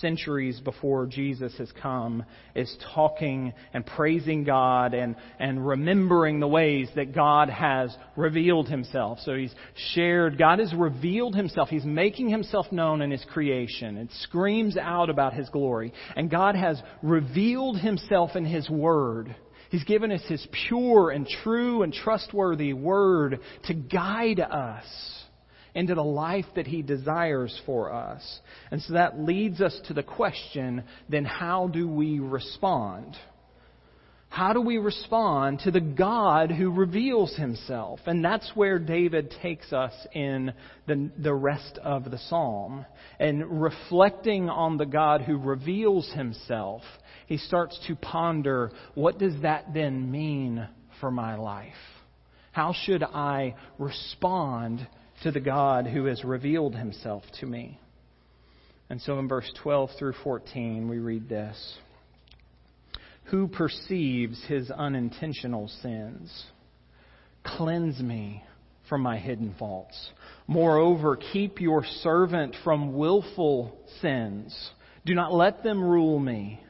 centuries 0.00 0.60
before 0.60 1.06
Jesus 1.06 1.56
has 1.58 1.70
come, 1.80 2.24
is 2.54 2.74
talking 2.94 3.52
and 3.72 3.86
praising 3.86 4.44
God 4.44 4.94
and, 4.94 5.16
and 5.38 5.66
remembering 5.66 6.40
the 6.40 6.48
ways 6.48 6.88
that 6.96 7.14
God 7.14 7.48
has 7.48 7.96
revealed 8.16 8.68
himself. 8.68 9.18
So 9.24 9.34
he's 9.34 9.54
shared, 9.94 10.38
God 10.38 10.58
has 10.58 10.72
revealed 10.74 11.34
himself. 11.34 11.68
He's 11.68 11.84
making 11.84 12.28
himself 12.28 12.66
known 12.72 13.02
in 13.02 13.10
his 13.10 13.24
creation. 13.32 13.96
It 13.96 14.10
screams 14.22 14.76
out 14.76 15.10
about 15.10 15.34
his 15.34 15.48
glory. 15.48 15.92
And 16.16 16.30
God 16.30 16.56
has 16.56 16.80
revealed 17.02 17.78
himself 17.78 18.30
in 18.34 18.44
his 18.44 18.68
word. 18.68 19.34
He's 19.70 19.84
given 19.84 20.12
us 20.12 20.22
his 20.28 20.46
pure 20.68 21.10
and 21.10 21.26
true 21.42 21.82
and 21.82 21.92
trustworthy 21.92 22.72
word 22.72 23.40
to 23.64 23.74
guide 23.74 24.40
us 24.40 24.84
into 25.74 25.94
the 25.94 26.04
life 26.04 26.46
that 26.54 26.66
He 26.66 26.82
desires 26.82 27.60
for 27.66 27.92
us. 27.92 28.40
And 28.70 28.80
so 28.82 28.94
that 28.94 29.18
leads 29.20 29.60
us 29.60 29.78
to 29.88 29.94
the 29.94 30.02
question 30.02 30.84
then 31.08 31.24
how 31.24 31.68
do 31.68 31.88
we 31.88 32.18
respond? 32.18 33.16
How 34.34 34.52
do 34.52 34.60
we 34.60 34.78
respond 34.78 35.60
to 35.60 35.70
the 35.70 35.80
God 35.80 36.50
who 36.50 36.68
reveals 36.68 37.36
himself? 37.36 38.00
And 38.04 38.24
that's 38.24 38.50
where 38.56 38.80
David 38.80 39.32
takes 39.40 39.72
us 39.72 39.92
in 40.12 40.52
the, 40.88 41.08
the 41.16 41.32
rest 41.32 41.78
of 41.84 42.10
the 42.10 42.18
psalm. 42.18 42.84
And 43.20 43.62
reflecting 43.62 44.50
on 44.50 44.76
the 44.76 44.86
God 44.86 45.22
who 45.22 45.36
reveals 45.36 46.10
himself, 46.14 46.82
he 47.28 47.36
starts 47.36 47.78
to 47.86 47.94
ponder 47.94 48.72
what 48.96 49.20
does 49.20 49.40
that 49.42 49.72
then 49.72 50.10
mean 50.10 50.66
for 51.00 51.12
my 51.12 51.36
life? 51.36 51.72
How 52.50 52.74
should 52.86 53.04
I 53.04 53.54
respond 53.78 54.84
to 55.24 55.30
the 55.30 55.40
God 55.40 55.86
who 55.86 56.04
has 56.04 56.22
revealed 56.22 56.76
himself 56.76 57.24
to 57.40 57.46
me. 57.46 57.80
And 58.90 59.00
so 59.00 59.18
in 59.18 59.26
verse 59.26 59.50
12 59.62 59.90
through 59.98 60.12
14, 60.22 60.86
we 60.86 60.98
read 60.98 61.28
this 61.30 61.78
Who 63.24 63.48
perceives 63.48 64.44
his 64.46 64.70
unintentional 64.70 65.68
sins? 65.82 66.44
Cleanse 67.42 68.00
me 68.00 68.44
from 68.90 69.00
my 69.00 69.16
hidden 69.16 69.54
faults. 69.58 69.96
Moreover, 70.46 71.16
keep 71.16 71.58
your 71.58 71.84
servant 72.02 72.54
from 72.62 72.94
willful 72.94 73.78
sins. 74.02 74.54
Do 75.06 75.14
not 75.14 75.32
let 75.32 75.62
them 75.62 75.82
rule 75.82 76.18
me. 76.18 76.60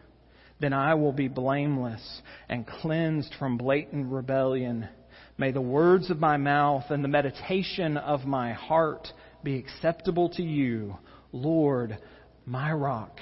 Then 0.61 0.73
I 0.73 0.95
will 0.95 1.13
be 1.13 1.27
blameless 1.27 2.23
and 2.49 2.65
cleansed 2.65 3.35
from 3.37 3.59
blatant 3.59 4.13
rebellion. 4.13 4.89
May 5.37 5.51
the 5.51 5.61
words 5.61 6.11
of 6.11 6.21
my 6.21 6.37
mouth 6.37 6.85
and 6.91 7.03
the 7.03 7.09
meditation 7.09 7.97
of 7.97 8.25
my 8.25 8.53
heart 8.53 9.09
be 9.43 9.57
acceptable 9.59 10.29
to 10.31 10.43
you, 10.43 10.97
Lord, 11.33 11.99
my 12.47 12.73
rock 12.73 13.19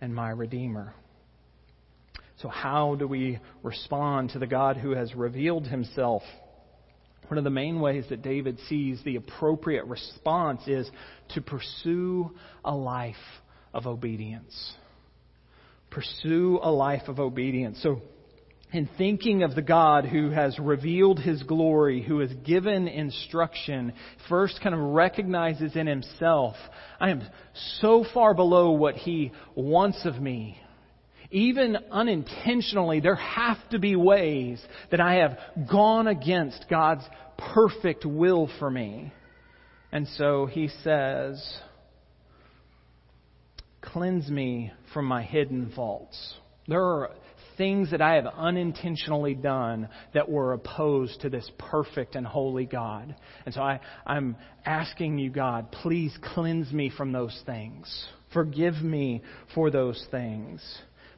and 0.00 0.14
my 0.14 0.30
redeemer. 0.30 0.94
So, 2.36 2.48
how 2.48 2.96
do 2.96 3.08
we 3.08 3.38
respond 3.62 4.30
to 4.30 4.38
the 4.38 4.46
God 4.46 4.76
who 4.76 4.90
has 4.90 5.14
revealed 5.14 5.66
himself? 5.66 6.22
One 7.28 7.38
of 7.38 7.44
the 7.44 7.50
main 7.50 7.80
ways 7.80 8.04
that 8.10 8.20
David 8.20 8.58
sees 8.68 9.02
the 9.02 9.16
appropriate 9.16 9.86
response 9.86 10.68
is 10.68 10.90
to 11.30 11.40
pursue 11.40 12.32
a 12.62 12.74
life 12.74 13.14
of 13.72 13.86
obedience. 13.86 14.74
Pursue 15.90 16.58
a 16.62 16.70
life 16.70 17.08
of 17.08 17.18
obedience. 17.18 17.80
So, 17.82 18.02
in 18.74 18.88
thinking 18.98 19.44
of 19.44 19.54
the 19.54 19.62
God 19.62 20.04
who 20.04 20.30
has 20.30 20.58
revealed 20.58 21.20
his 21.20 21.44
glory, 21.44 22.02
who 22.02 22.18
has 22.18 22.32
given 22.44 22.88
instruction, 22.88 23.92
first 24.28 24.60
kind 24.60 24.74
of 24.74 24.80
recognizes 24.80 25.76
in 25.76 25.86
himself, 25.86 26.56
I 26.98 27.10
am 27.10 27.22
so 27.80 28.04
far 28.12 28.34
below 28.34 28.72
what 28.72 28.96
he 28.96 29.30
wants 29.54 30.04
of 30.04 30.20
me. 30.20 30.58
Even 31.30 31.78
unintentionally, 31.92 32.98
there 32.98 33.14
have 33.14 33.58
to 33.70 33.78
be 33.78 33.94
ways 33.94 34.60
that 34.90 35.00
I 35.00 35.14
have 35.14 35.38
gone 35.70 36.08
against 36.08 36.66
God's 36.68 37.04
perfect 37.54 38.04
will 38.04 38.50
for 38.58 38.68
me. 38.68 39.12
And 39.92 40.08
so 40.16 40.46
he 40.46 40.68
says, 40.82 41.58
Cleanse 43.80 44.28
me 44.28 44.72
from 44.92 45.04
my 45.04 45.22
hidden 45.22 45.70
faults. 45.76 46.34
There 46.66 46.82
are 46.82 47.10
things 47.56 47.90
that 47.90 48.02
I 48.02 48.14
have 48.14 48.26
unintentionally 48.26 49.34
done 49.34 49.88
that 50.12 50.28
were 50.28 50.52
opposed 50.52 51.20
to 51.20 51.30
this 51.30 51.48
perfect 51.58 52.14
and 52.14 52.26
holy 52.26 52.66
God. 52.66 53.14
And 53.44 53.54
so 53.54 53.62
I, 53.62 53.80
I'm 54.06 54.36
asking 54.64 55.18
you, 55.18 55.30
God, 55.30 55.70
please 55.70 56.16
cleanse 56.34 56.72
me 56.72 56.90
from 56.96 57.12
those 57.12 57.40
things. 57.46 58.06
Forgive 58.32 58.74
me 58.74 59.22
for 59.54 59.70
those 59.70 60.04
things. 60.10 60.62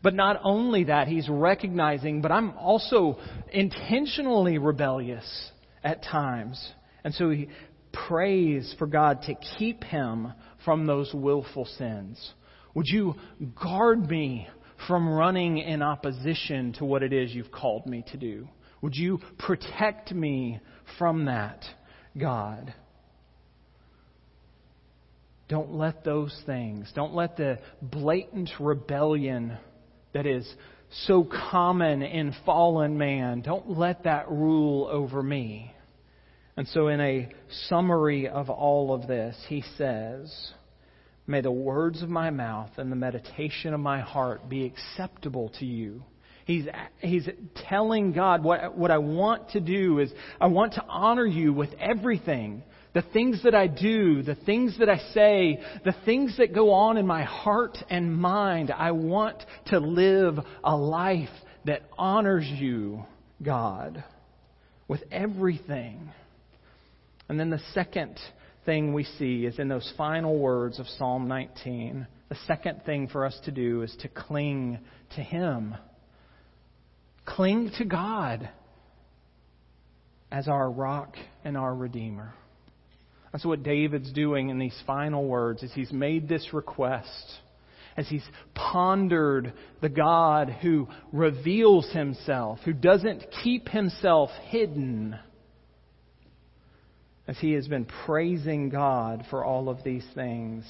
But 0.03 0.15
not 0.15 0.41
only 0.45 0.85
that, 0.85 1.09
he's 1.09 1.29
recognizing, 1.29 2.21
but 2.21 2.31
I'm 2.31 2.57
also 2.59 3.19
intentionally 3.53 4.59
rebellious 4.59 5.51
at 5.83 6.03
times. 6.03 6.73
And 7.03 7.15
so 7.15 7.31
he 7.31 7.49
prays 8.09 8.75
for 8.79 8.87
God 8.87 9.23
to 9.23 9.35
keep 9.59 9.83
him 9.85 10.33
from 10.65 10.87
those 10.87 11.13
willful 11.15 11.65
sins. 11.65 12.33
Would 12.75 12.87
you 12.89 13.15
guard 13.61 14.11
me 14.11 14.49
from 14.87 15.09
running 15.09 15.59
in 15.59 15.83
opposition 15.83 16.73
to 16.75 16.85
what 16.85 17.03
it 17.03 17.13
is 17.13 17.35
you've 17.35 17.53
called 17.53 17.87
me 17.87 18.05
to 18.13 18.17
do? 18.17 18.49
Would 18.83 18.97
you 18.97 19.19
protect 19.39 20.13
me 20.13 20.61
from 20.99 21.27
that, 21.27 21.65
God? 22.19 22.75
Don't 25.49 25.75
let 25.75 26.05
those 26.05 26.37
things, 26.45 26.91
don't 26.95 27.15
let 27.15 27.37
the 27.37 27.59
blatant 27.81 28.51
rebellion 28.59 29.57
that 30.13 30.27
is 30.27 30.49
so 31.07 31.25
common 31.51 32.03
in 32.03 32.35
fallen 32.45 32.99
man, 32.99 33.43
don't 33.43 33.79
let 33.79 34.05
that 34.05 34.31
rule 34.31 34.89
over 34.91 35.23
me. 35.23 35.73
And 36.57 36.67
so, 36.69 36.89
in 36.89 37.01
a 37.01 37.29
summary 37.69 38.29
of 38.29 38.49
all 38.49 38.95
of 38.95 39.07
this, 39.07 39.37
he 39.49 39.63
says, 39.77 40.53
May 41.27 41.41
the 41.41 41.51
words 41.51 42.03
of 42.03 42.09
my 42.09 42.31
mouth 42.31 42.71
and 42.77 42.91
the 42.91 42.97
meditation 42.97 43.75
of 43.75 43.81
my 43.81 44.01
heart 44.01 44.49
be 44.49 44.65
acceptable 44.65 45.51
to 45.59 45.65
you. 45.65 46.03
He's, 46.45 46.67
he's 47.01 47.29
telling 47.69 48.13
God 48.13 48.45
what, 48.45 48.79
what 48.79 48.93
I 48.93 48.99
want 48.99 49.51
to 49.51 49.61
do 49.61 49.99
is 49.99 50.13
I 50.41 50.47
want 50.47 50.75
to 50.75 50.85
honor 50.85 51.27
you 51.27 51.53
with 51.53 51.71
everything. 51.81 52.63
The 52.95 53.03
things 53.03 53.43
that 53.43 53.55
I 53.55 53.67
do, 53.67 54.23
the 54.23 54.37
things 54.37 54.79
that 54.79 54.89
I 54.89 54.99
say, 55.13 55.61
the 55.85 55.95
things 56.05 56.37
that 56.39 56.55
go 56.55 56.71
on 56.73 56.97
in 56.97 57.07
my 57.07 57.25
heart 57.25 57.77
and 57.91 58.17
mind. 58.17 58.71
I 58.71 58.93
want 58.93 59.43
to 59.67 59.81
live 59.81 60.39
a 60.63 60.77
life 60.77 61.29
that 61.65 61.83
honors 61.99 62.47
you, 62.47 63.05
God, 63.43 64.05
with 64.87 65.03
everything. 65.11 66.13
And 67.29 67.41
then 67.41 67.51
the 67.51 67.61
second 67.75 68.21
thing 68.67 68.93
we 68.93 69.05
see 69.05 69.47
is 69.47 69.59
in 69.59 69.69
those 69.69 69.91
final 69.97 70.39
words 70.39 70.79
of 70.79 70.87
Psalm 70.99 71.29
19. 71.29 72.07
The 72.29 72.37
second 72.47 72.83
thing 72.85 73.09
for 73.09 73.25
us 73.25 73.39
to 73.45 73.53
do 73.53 73.83
is 73.83 73.97
to 74.01 74.09
cling 74.09 74.81
to 75.15 75.23
Him. 75.23 75.77
Cling 77.25 77.71
to 77.79 77.85
God 77.85 78.51
as 80.31 80.49
our 80.49 80.71
rock 80.71 81.15
and 81.45 81.57
our 81.57 81.75
Redeemer. 81.75 82.35
That's 83.33 83.45
what 83.45 83.63
David's 83.63 84.13
doing 84.13 84.51
in 84.51 84.59
these 84.59 84.79
final 84.87 85.27
words 85.27 85.63
as 85.63 85.73
he's 85.73 85.93
made 85.93 86.29
this 86.29 86.53
request, 86.53 87.33
as 87.97 88.09
he's 88.09 88.25
pondered 88.55 89.53
the 89.81 89.89
God 89.89 90.51
who 90.63 90.89
reveals 91.13 91.91
himself, 91.93 92.59
who 92.65 92.73
doesn't 92.73 93.25
keep 93.43 93.69
himself 93.69 94.31
hidden 94.49 95.19
as 97.29 97.39
he 97.39 97.53
has 97.53 97.67
been 97.67 97.87
praising 98.05 98.69
God 98.69 99.25
for 99.31 99.45
all 99.45 99.69
of 99.69 99.83
these 99.83 100.07
things, 100.15 100.65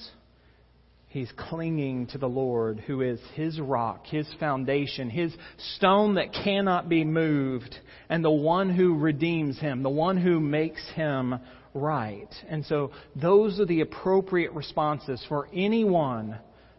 he's 1.09 1.31
clinging 1.37 2.07
to 2.09 2.19
the 2.19 2.29
Lord, 2.29 2.81
who 2.81 3.03
is 3.03 3.21
his 3.35 3.61
rock, 3.61 4.07
his 4.07 4.29
foundation, 4.41 5.11
his 5.11 5.35
stone 5.77 6.15
that 6.15 6.33
cannot 6.33 6.89
be 6.89 7.05
moved, 7.05 7.75
and 8.09 8.25
the 8.25 8.31
one 8.31 8.71
who 8.71 8.99
redeems 8.99 9.59
him, 9.59 9.83
the 9.83 9.91
one 9.91 10.17
who 10.17 10.41
makes 10.41 10.87
him 10.95 11.39
right. 11.75 12.29
And 12.49 12.65
so 12.65 12.93
those 13.15 13.61
are 13.61 13.67
the 13.67 13.83
appropriate 13.83 14.53
responses 14.53 15.25
for 15.29 15.49
anyone 15.53 16.39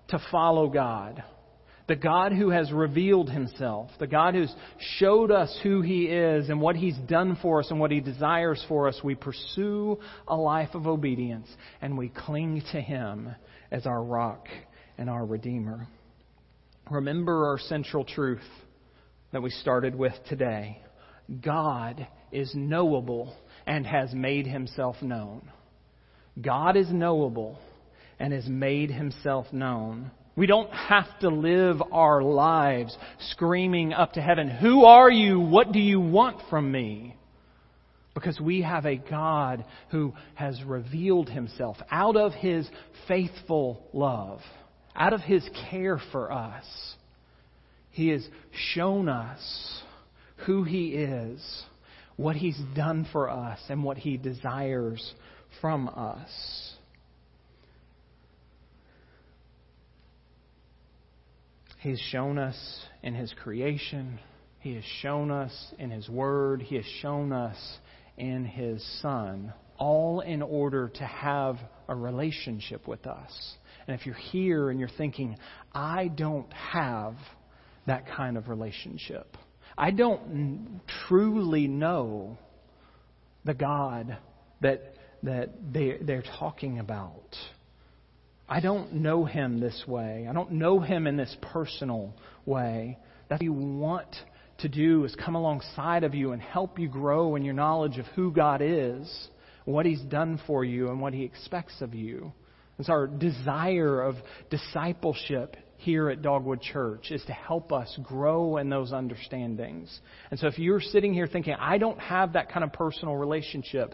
to 0.10 0.20
follow 0.32 0.70
God 0.70 1.24
the 1.88 1.96
God 1.96 2.34
who 2.34 2.50
has 2.50 2.72
revealed 2.72 3.30
himself, 3.30 3.90
the 4.00 4.08
God 4.08 4.34
who's 4.34 4.54
showed 4.98 5.32
us 5.32 5.58
who 5.64 5.82
he 5.82 6.06
is 6.06 6.50
and 6.50 6.60
what 6.60 6.76
he's 6.76 6.98
done 7.08 7.38
for 7.42 7.60
us 7.60 7.72
and 7.72 7.80
what 7.80 7.92
he 7.92 8.02
desires 8.02 8.64
for 8.68 8.88
us, 8.88 9.00
we 9.04 9.16
pursue 9.16 9.98
a 10.28 10.36
life 10.36 10.74
of 10.74 10.86
obedience 10.86 11.48
and 11.82 11.98
we 11.98 12.10
cling 12.10 12.62
to 12.74 12.82
him 12.82 13.34
as 13.72 13.86
our 13.86 14.04
rock 14.04 14.48
and 14.98 15.10
our 15.10 15.26
redeemer. 15.26 15.88
Remember 16.92 17.48
our 17.48 17.60
central 17.60 18.04
truth 18.04 18.42
that 19.32 19.42
we 19.42 19.50
started 19.50 19.96
with 19.96 20.14
today. 20.28 20.82
God 21.42 22.08
is 22.32 22.52
knowable 22.54 23.36
and 23.66 23.86
has 23.86 24.14
made 24.14 24.48
himself 24.48 25.02
known. 25.02 25.50
God 26.40 26.78
is 26.78 26.92
knowable 26.92 27.60
and 28.20 28.34
has 28.34 28.48
made 28.48 28.92
himself 28.92 29.52
known. 29.52 30.12
We 30.38 30.46
don't 30.46 30.70
have 30.70 31.20
to 31.22 31.30
live 31.30 31.82
our 31.92 32.22
lives 32.22 32.96
screaming 33.32 33.92
up 33.92 34.14
to 34.14 34.22
heaven, 34.22 34.48
Who 34.48 34.86
are 34.86 35.10
you? 35.10 35.40
What 35.40 35.72
do 35.72 35.80
you 35.80 36.00
want 36.00 36.38
from 36.52 36.72
me? 36.72 37.18
Because 38.14 38.40
we 38.40 38.62
have 38.62 38.86
a 38.86 38.98
God 38.98 39.66
who 39.90 40.14
has 40.36 40.64
revealed 40.64 41.30
himself 41.30 41.78
out 41.90 42.16
of 42.16 42.34
his 42.34 42.70
faithful 43.08 43.84
love, 43.94 44.42
out 44.96 45.14
of 45.14 45.22
his 45.22 45.48
care 45.72 46.00
for 46.12 46.32
us. 46.32 46.66
He 47.90 48.10
has 48.10 48.28
shown 48.76 49.10
us 49.10 49.82
who 50.46 50.64
he 50.64 50.90
is, 50.90 51.64
what 52.16 52.36
he's 52.36 52.60
done 52.76 53.08
for 53.12 53.28
us, 53.28 53.60
and 53.70 53.84
what 53.84 53.98
he 53.98 54.18
desires 54.18 55.14
from 55.62 55.90
us. 55.90 56.77
He's 61.88 62.02
shown 62.12 62.38
us 62.38 62.58
in 63.02 63.16
His 63.16 63.34
creation. 63.42 64.20
He 64.60 64.76
has 64.76 64.84
shown 65.02 65.32
us 65.32 65.54
in 65.80 65.90
His 65.90 66.10
Word. 66.10 66.62
He 66.62 66.76
has 66.76 66.84
shown 67.02 67.32
us 67.32 67.56
in 68.18 68.44
His 68.44 68.86
Son, 69.02 69.54
all 69.78 70.20
in 70.20 70.42
order 70.42 70.90
to 70.90 71.06
have 71.06 71.56
a 71.88 71.96
relationship 71.96 72.90
with 72.90 73.08
us. 73.08 73.32
And 73.88 73.98
if 73.98 74.06
you're 74.06 74.16
here 74.16 74.70
and 74.70 74.82
you're 74.82 74.90
thinking, 74.98 75.38
I 75.72 76.10
don't 76.10 76.52
have 76.52 77.16
that 77.86 78.06
kind 78.06 78.36
of 78.36 78.50
relationship, 78.50 79.38
I 79.78 79.92
don't 79.92 80.82
truly 81.08 81.70
know 81.70 82.38
the 83.46 83.54
God 83.54 84.18
that, 84.60 84.94
that 85.24 85.52
they, 85.72 86.00
they're 86.02 86.26
talking 86.38 86.80
about. 86.80 87.34
I 88.50 88.60
don't 88.62 88.94
know 88.94 89.26
him 89.26 89.60
this 89.60 89.84
way. 89.88 90.26
I 90.30 90.34
don't 90.34 90.54
know 90.54 90.80
him 90.80 91.06
in 91.06 91.18
this 91.18 91.36
personal 91.42 92.14
way. 92.46 92.98
That 93.30 93.42
you 93.42 93.52
want 93.52 94.16
to 94.60 94.70
do 94.70 95.04
is 95.04 95.16
come 95.16 95.36
alongside 95.36 96.04
of 96.04 96.16
you 96.16 96.32
and 96.32 96.42
help 96.42 96.80
you 96.80 96.88
grow 96.88 97.36
in 97.36 97.44
your 97.44 97.54
knowledge 97.54 97.98
of 97.98 98.06
who 98.16 98.32
God 98.32 98.62
is, 98.64 99.30
what 99.66 99.86
He's 99.86 100.02
done 100.02 100.40
for 100.48 100.64
you, 100.64 100.90
and 100.90 101.02
what 101.02 101.14
He 101.14 101.24
expects 101.24 101.82
of 101.82 101.94
you. 101.94 102.32
It's 102.80 102.90
our 102.90 103.08
desire 103.08 104.02
of 104.02 104.16
discipleship 104.50 105.58
here 105.78 106.10
at 106.10 106.22
Dogwood 106.22 106.62
Church 106.62 107.12
is 107.12 107.24
to 107.26 107.34
help 107.34 107.72
us 107.72 107.98
grow 108.02 108.58
in 108.58 108.70
those 108.70 108.92
understandings. 108.92 110.00
And 110.32 110.40
so 110.40 110.48
if 110.48 110.58
you're 110.58 110.82
sitting 110.82 111.14
here 111.14 111.28
thinking, 111.28 111.56
I 111.60 111.78
don't 111.78 112.00
have 112.00 112.34
that 112.34 112.52
kind 112.52 112.64
of 112.64 112.74
personal 112.74 113.16
relationship, 113.16 113.94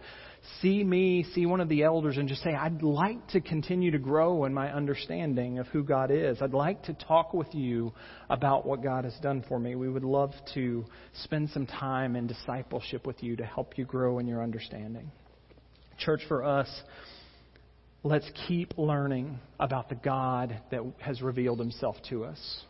see 0.60 0.82
me, 0.84 1.24
see 1.34 1.46
one 1.46 1.60
of 1.60 1.68
the 1.68 1.82
elders, 1.82 2.16
and 2.16 2.28
just 2.28 2.42
say, 2.42 2.54
I'd 2.54 2.82
like 2.82 3.26
to 3.28 3.40
continue 3.40 3.90
to 3.90 3.98
grow 3.98 4.44
in 4.44 4.54
my 4.54 4.72
understanding 4.72 5.58
of 5.58 5.66
who 5.68 5.82
God 5.82 6.10
is. 6.10 6.40
I'd 6.40 6.52
like 6.52 6.82
to 6.84 6.94
talk 6.94 7.34
with 7.34 7.54
you 7.54 7.92
about 8.30 8.66
what 8.66 8.82
God 8.82 9.04
has 9.04 9.14
done 9.22 9.44
for 9.48 9.58
me. 9.58 9.74
We 9.74 9.88
would 9.88 10.04
love 10.04 10.32
to 10.54 10.84
spend 11.22 11.50
some 11.50 11.66
time 11.66 12.16
in 12.16 12.26
discipleship 12.26 13.06
with 13.06 13.22
you 13.22 13.36
to 13.36 13.44
help 13.44 13.78
you 13.78 13.84
grow 13.84 14.18
in 14.18 14.26
your 14.26 14.42
understanding. 14.42 15.10
Church, 15.98 16.22
for 16.28 16.44
us, 16.44 16.68
let's 18.02 18.30
keep 18.48 18.76
learning 18.76 19.38
about 19.58 19.88
the 19.88 19.94
God 19.94 20.60
that 20.70 20.82
has 20.98 21.22
revealed 21.22 21.58
himself 21.58 21.96
to 22.10 22.24
us. 22.24 22.62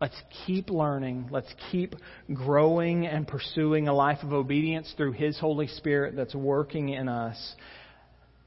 Let's 0.00 0.16
keep 0.46 0.70
learning. 0.70 1.28
Let's 1.30 1.52
keep 1.70 1.94
growing 2.32 3.06
and 3.06 3.28
pursuing 3.28 3.86
a 3.86 3.92
life 3.92 4.20
of 4.22 4.32
obedience 4.32 4.92
through 4.96 5.12
His 5.12 5.38
Holy 5.38 5.66
Spirit 5.66 6.16
that's 6.16 6.34
working 6.34 6.88
in 6.88 7.06
us 7.06 7.54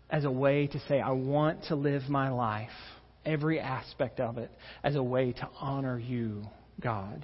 as 0.09 0.25
a 0.25 0.31
way 0.31 0.65
to 0.65 0.79
say, 0.87 0.99
I 0.99 1.11
want 1.11 1.65
to 1.65 1.75
live 1.75 2.09
my 2.09 2.29
life, 2.29 2.69
every 3.23 3.59
aspect 3.59 4.19
of 4.19 4.39
it, 4.39 4.49
as 4.83 4.95
a 4.95 5.03
way 5.03 5.31
to 5.33 5.49
honor 5.59 5.99
you, 5.99 6.43
God. 6.81 7.23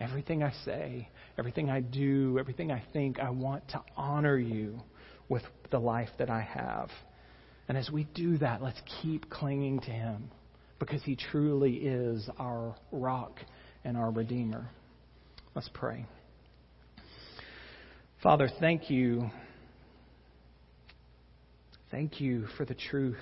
Everything 0.00 0.42
I 0.42 0.52
say, 0.64 1.08
everything 1.38 1.70
I 1.70 1.80
do, 1.80 2.38
everything 2.40 2.72
I 2.72 2.82
think, 2.92 3.20
I 3.20 3.30
want 3.30 3.68
to 3.68 3.82
honor 3.96 4.36
you 4.36 4.80
with 5.28 5.42
the 5.70 5.78
life 5.78 6.08
that 6.18 6.28
I 6.28 6.40
have. 6.40 6.88
And 7.68 7.78
as 7.78 7.88
we 7.88 8.02
do 8.14 8.36
that, 8.38 8.62
let's 8.62 8.80
keep 9.00 9.30
clinging 9.30 9.78
to 9.80 9.90
Him 9.92 10.30
because 10.80 11.04
He 11.04 11.14
truly 11.14 11.74
is 11.76 12.28
our 12.36 12.74
rock 12.90 13.38
and 13.84 13.96
our 13.96 14.10
Redeemer. 14.10 14.68
Let's 15.54 15.70
pray. 15.72 16.06
Father, 18.22 18.48
thank 18.60 18.90
you. 18.90 19.30
Thank 21.90 22.20
you 22.20 22.46
for 22.56 22.64
the 22.64 22.74
truth 22.74 23.16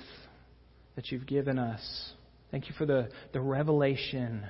that 0.97 1.11
you've 1.11 1.27
given 1.27 1.59
us. 1.59 2.13
Thank 2.51 2.69
you 2.69 2.75
for 2.77 2.87
the, 2.87 3.09
the 3.33 3.41
revelation 3.41 4.45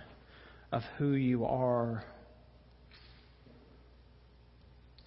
of 0.73 0.83
who 0.97 1.13
you 1.13 1.45
are. 1.45 2.05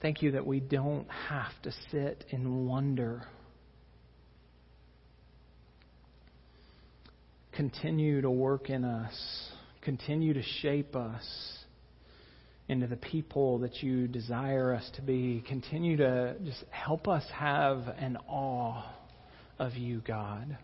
Thank 0.01 0.21
you 0.21 0.31
that 0.31 0.45
we 0.45 0.59
don't 0.59 1.07
have 1.29 1.51
to 1.63 1.71
sit 1.91 2.25
in 2.29 2.67
wonder. 2.67 3.23
Continue 7.53 8.21
to 8.21 8.29
work 8.31 8.69
in 8.69 8.83
us 8.83 9.51
continue 9.82 10.34
to 10.34 10.43
shape 10.61 10.95
us 10.95 11.23
into 12.67 12.88
the 12.88 12.95
people 12.95 13.59
that 13.59 13.84
you 13.84 14.07
desire 14.07 14.73
us 14.73 14.89
to 14.95 15.01
be. 15.01 15.43
Continue 15.47 15.97
to 15.97 16.36
just 16.45 16.63
help 16.69 17.07
us 17.07 17.23
have 17.34 17.79
an 17.97 18.17
awe 18.29 18.84
of 19.59 19.73
you, 19.73 20.01
God. 20.07 20.57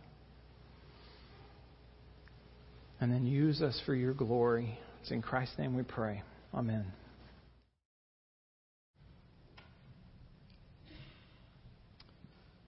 And 2.99 3.11
then 3.11 3.25
use 3.25 3.61
us 3.61 3.79
for 3.85 3.93
your 3.93 4.13
glory. 4.13 4.79
It's 5.01 5.11
in 5.11 5.21
Christ's 5.21 5.57
name 5.59 5.75
we 5.75 5.83
pray. 5.83 6.23
Amen. 6.53 6.85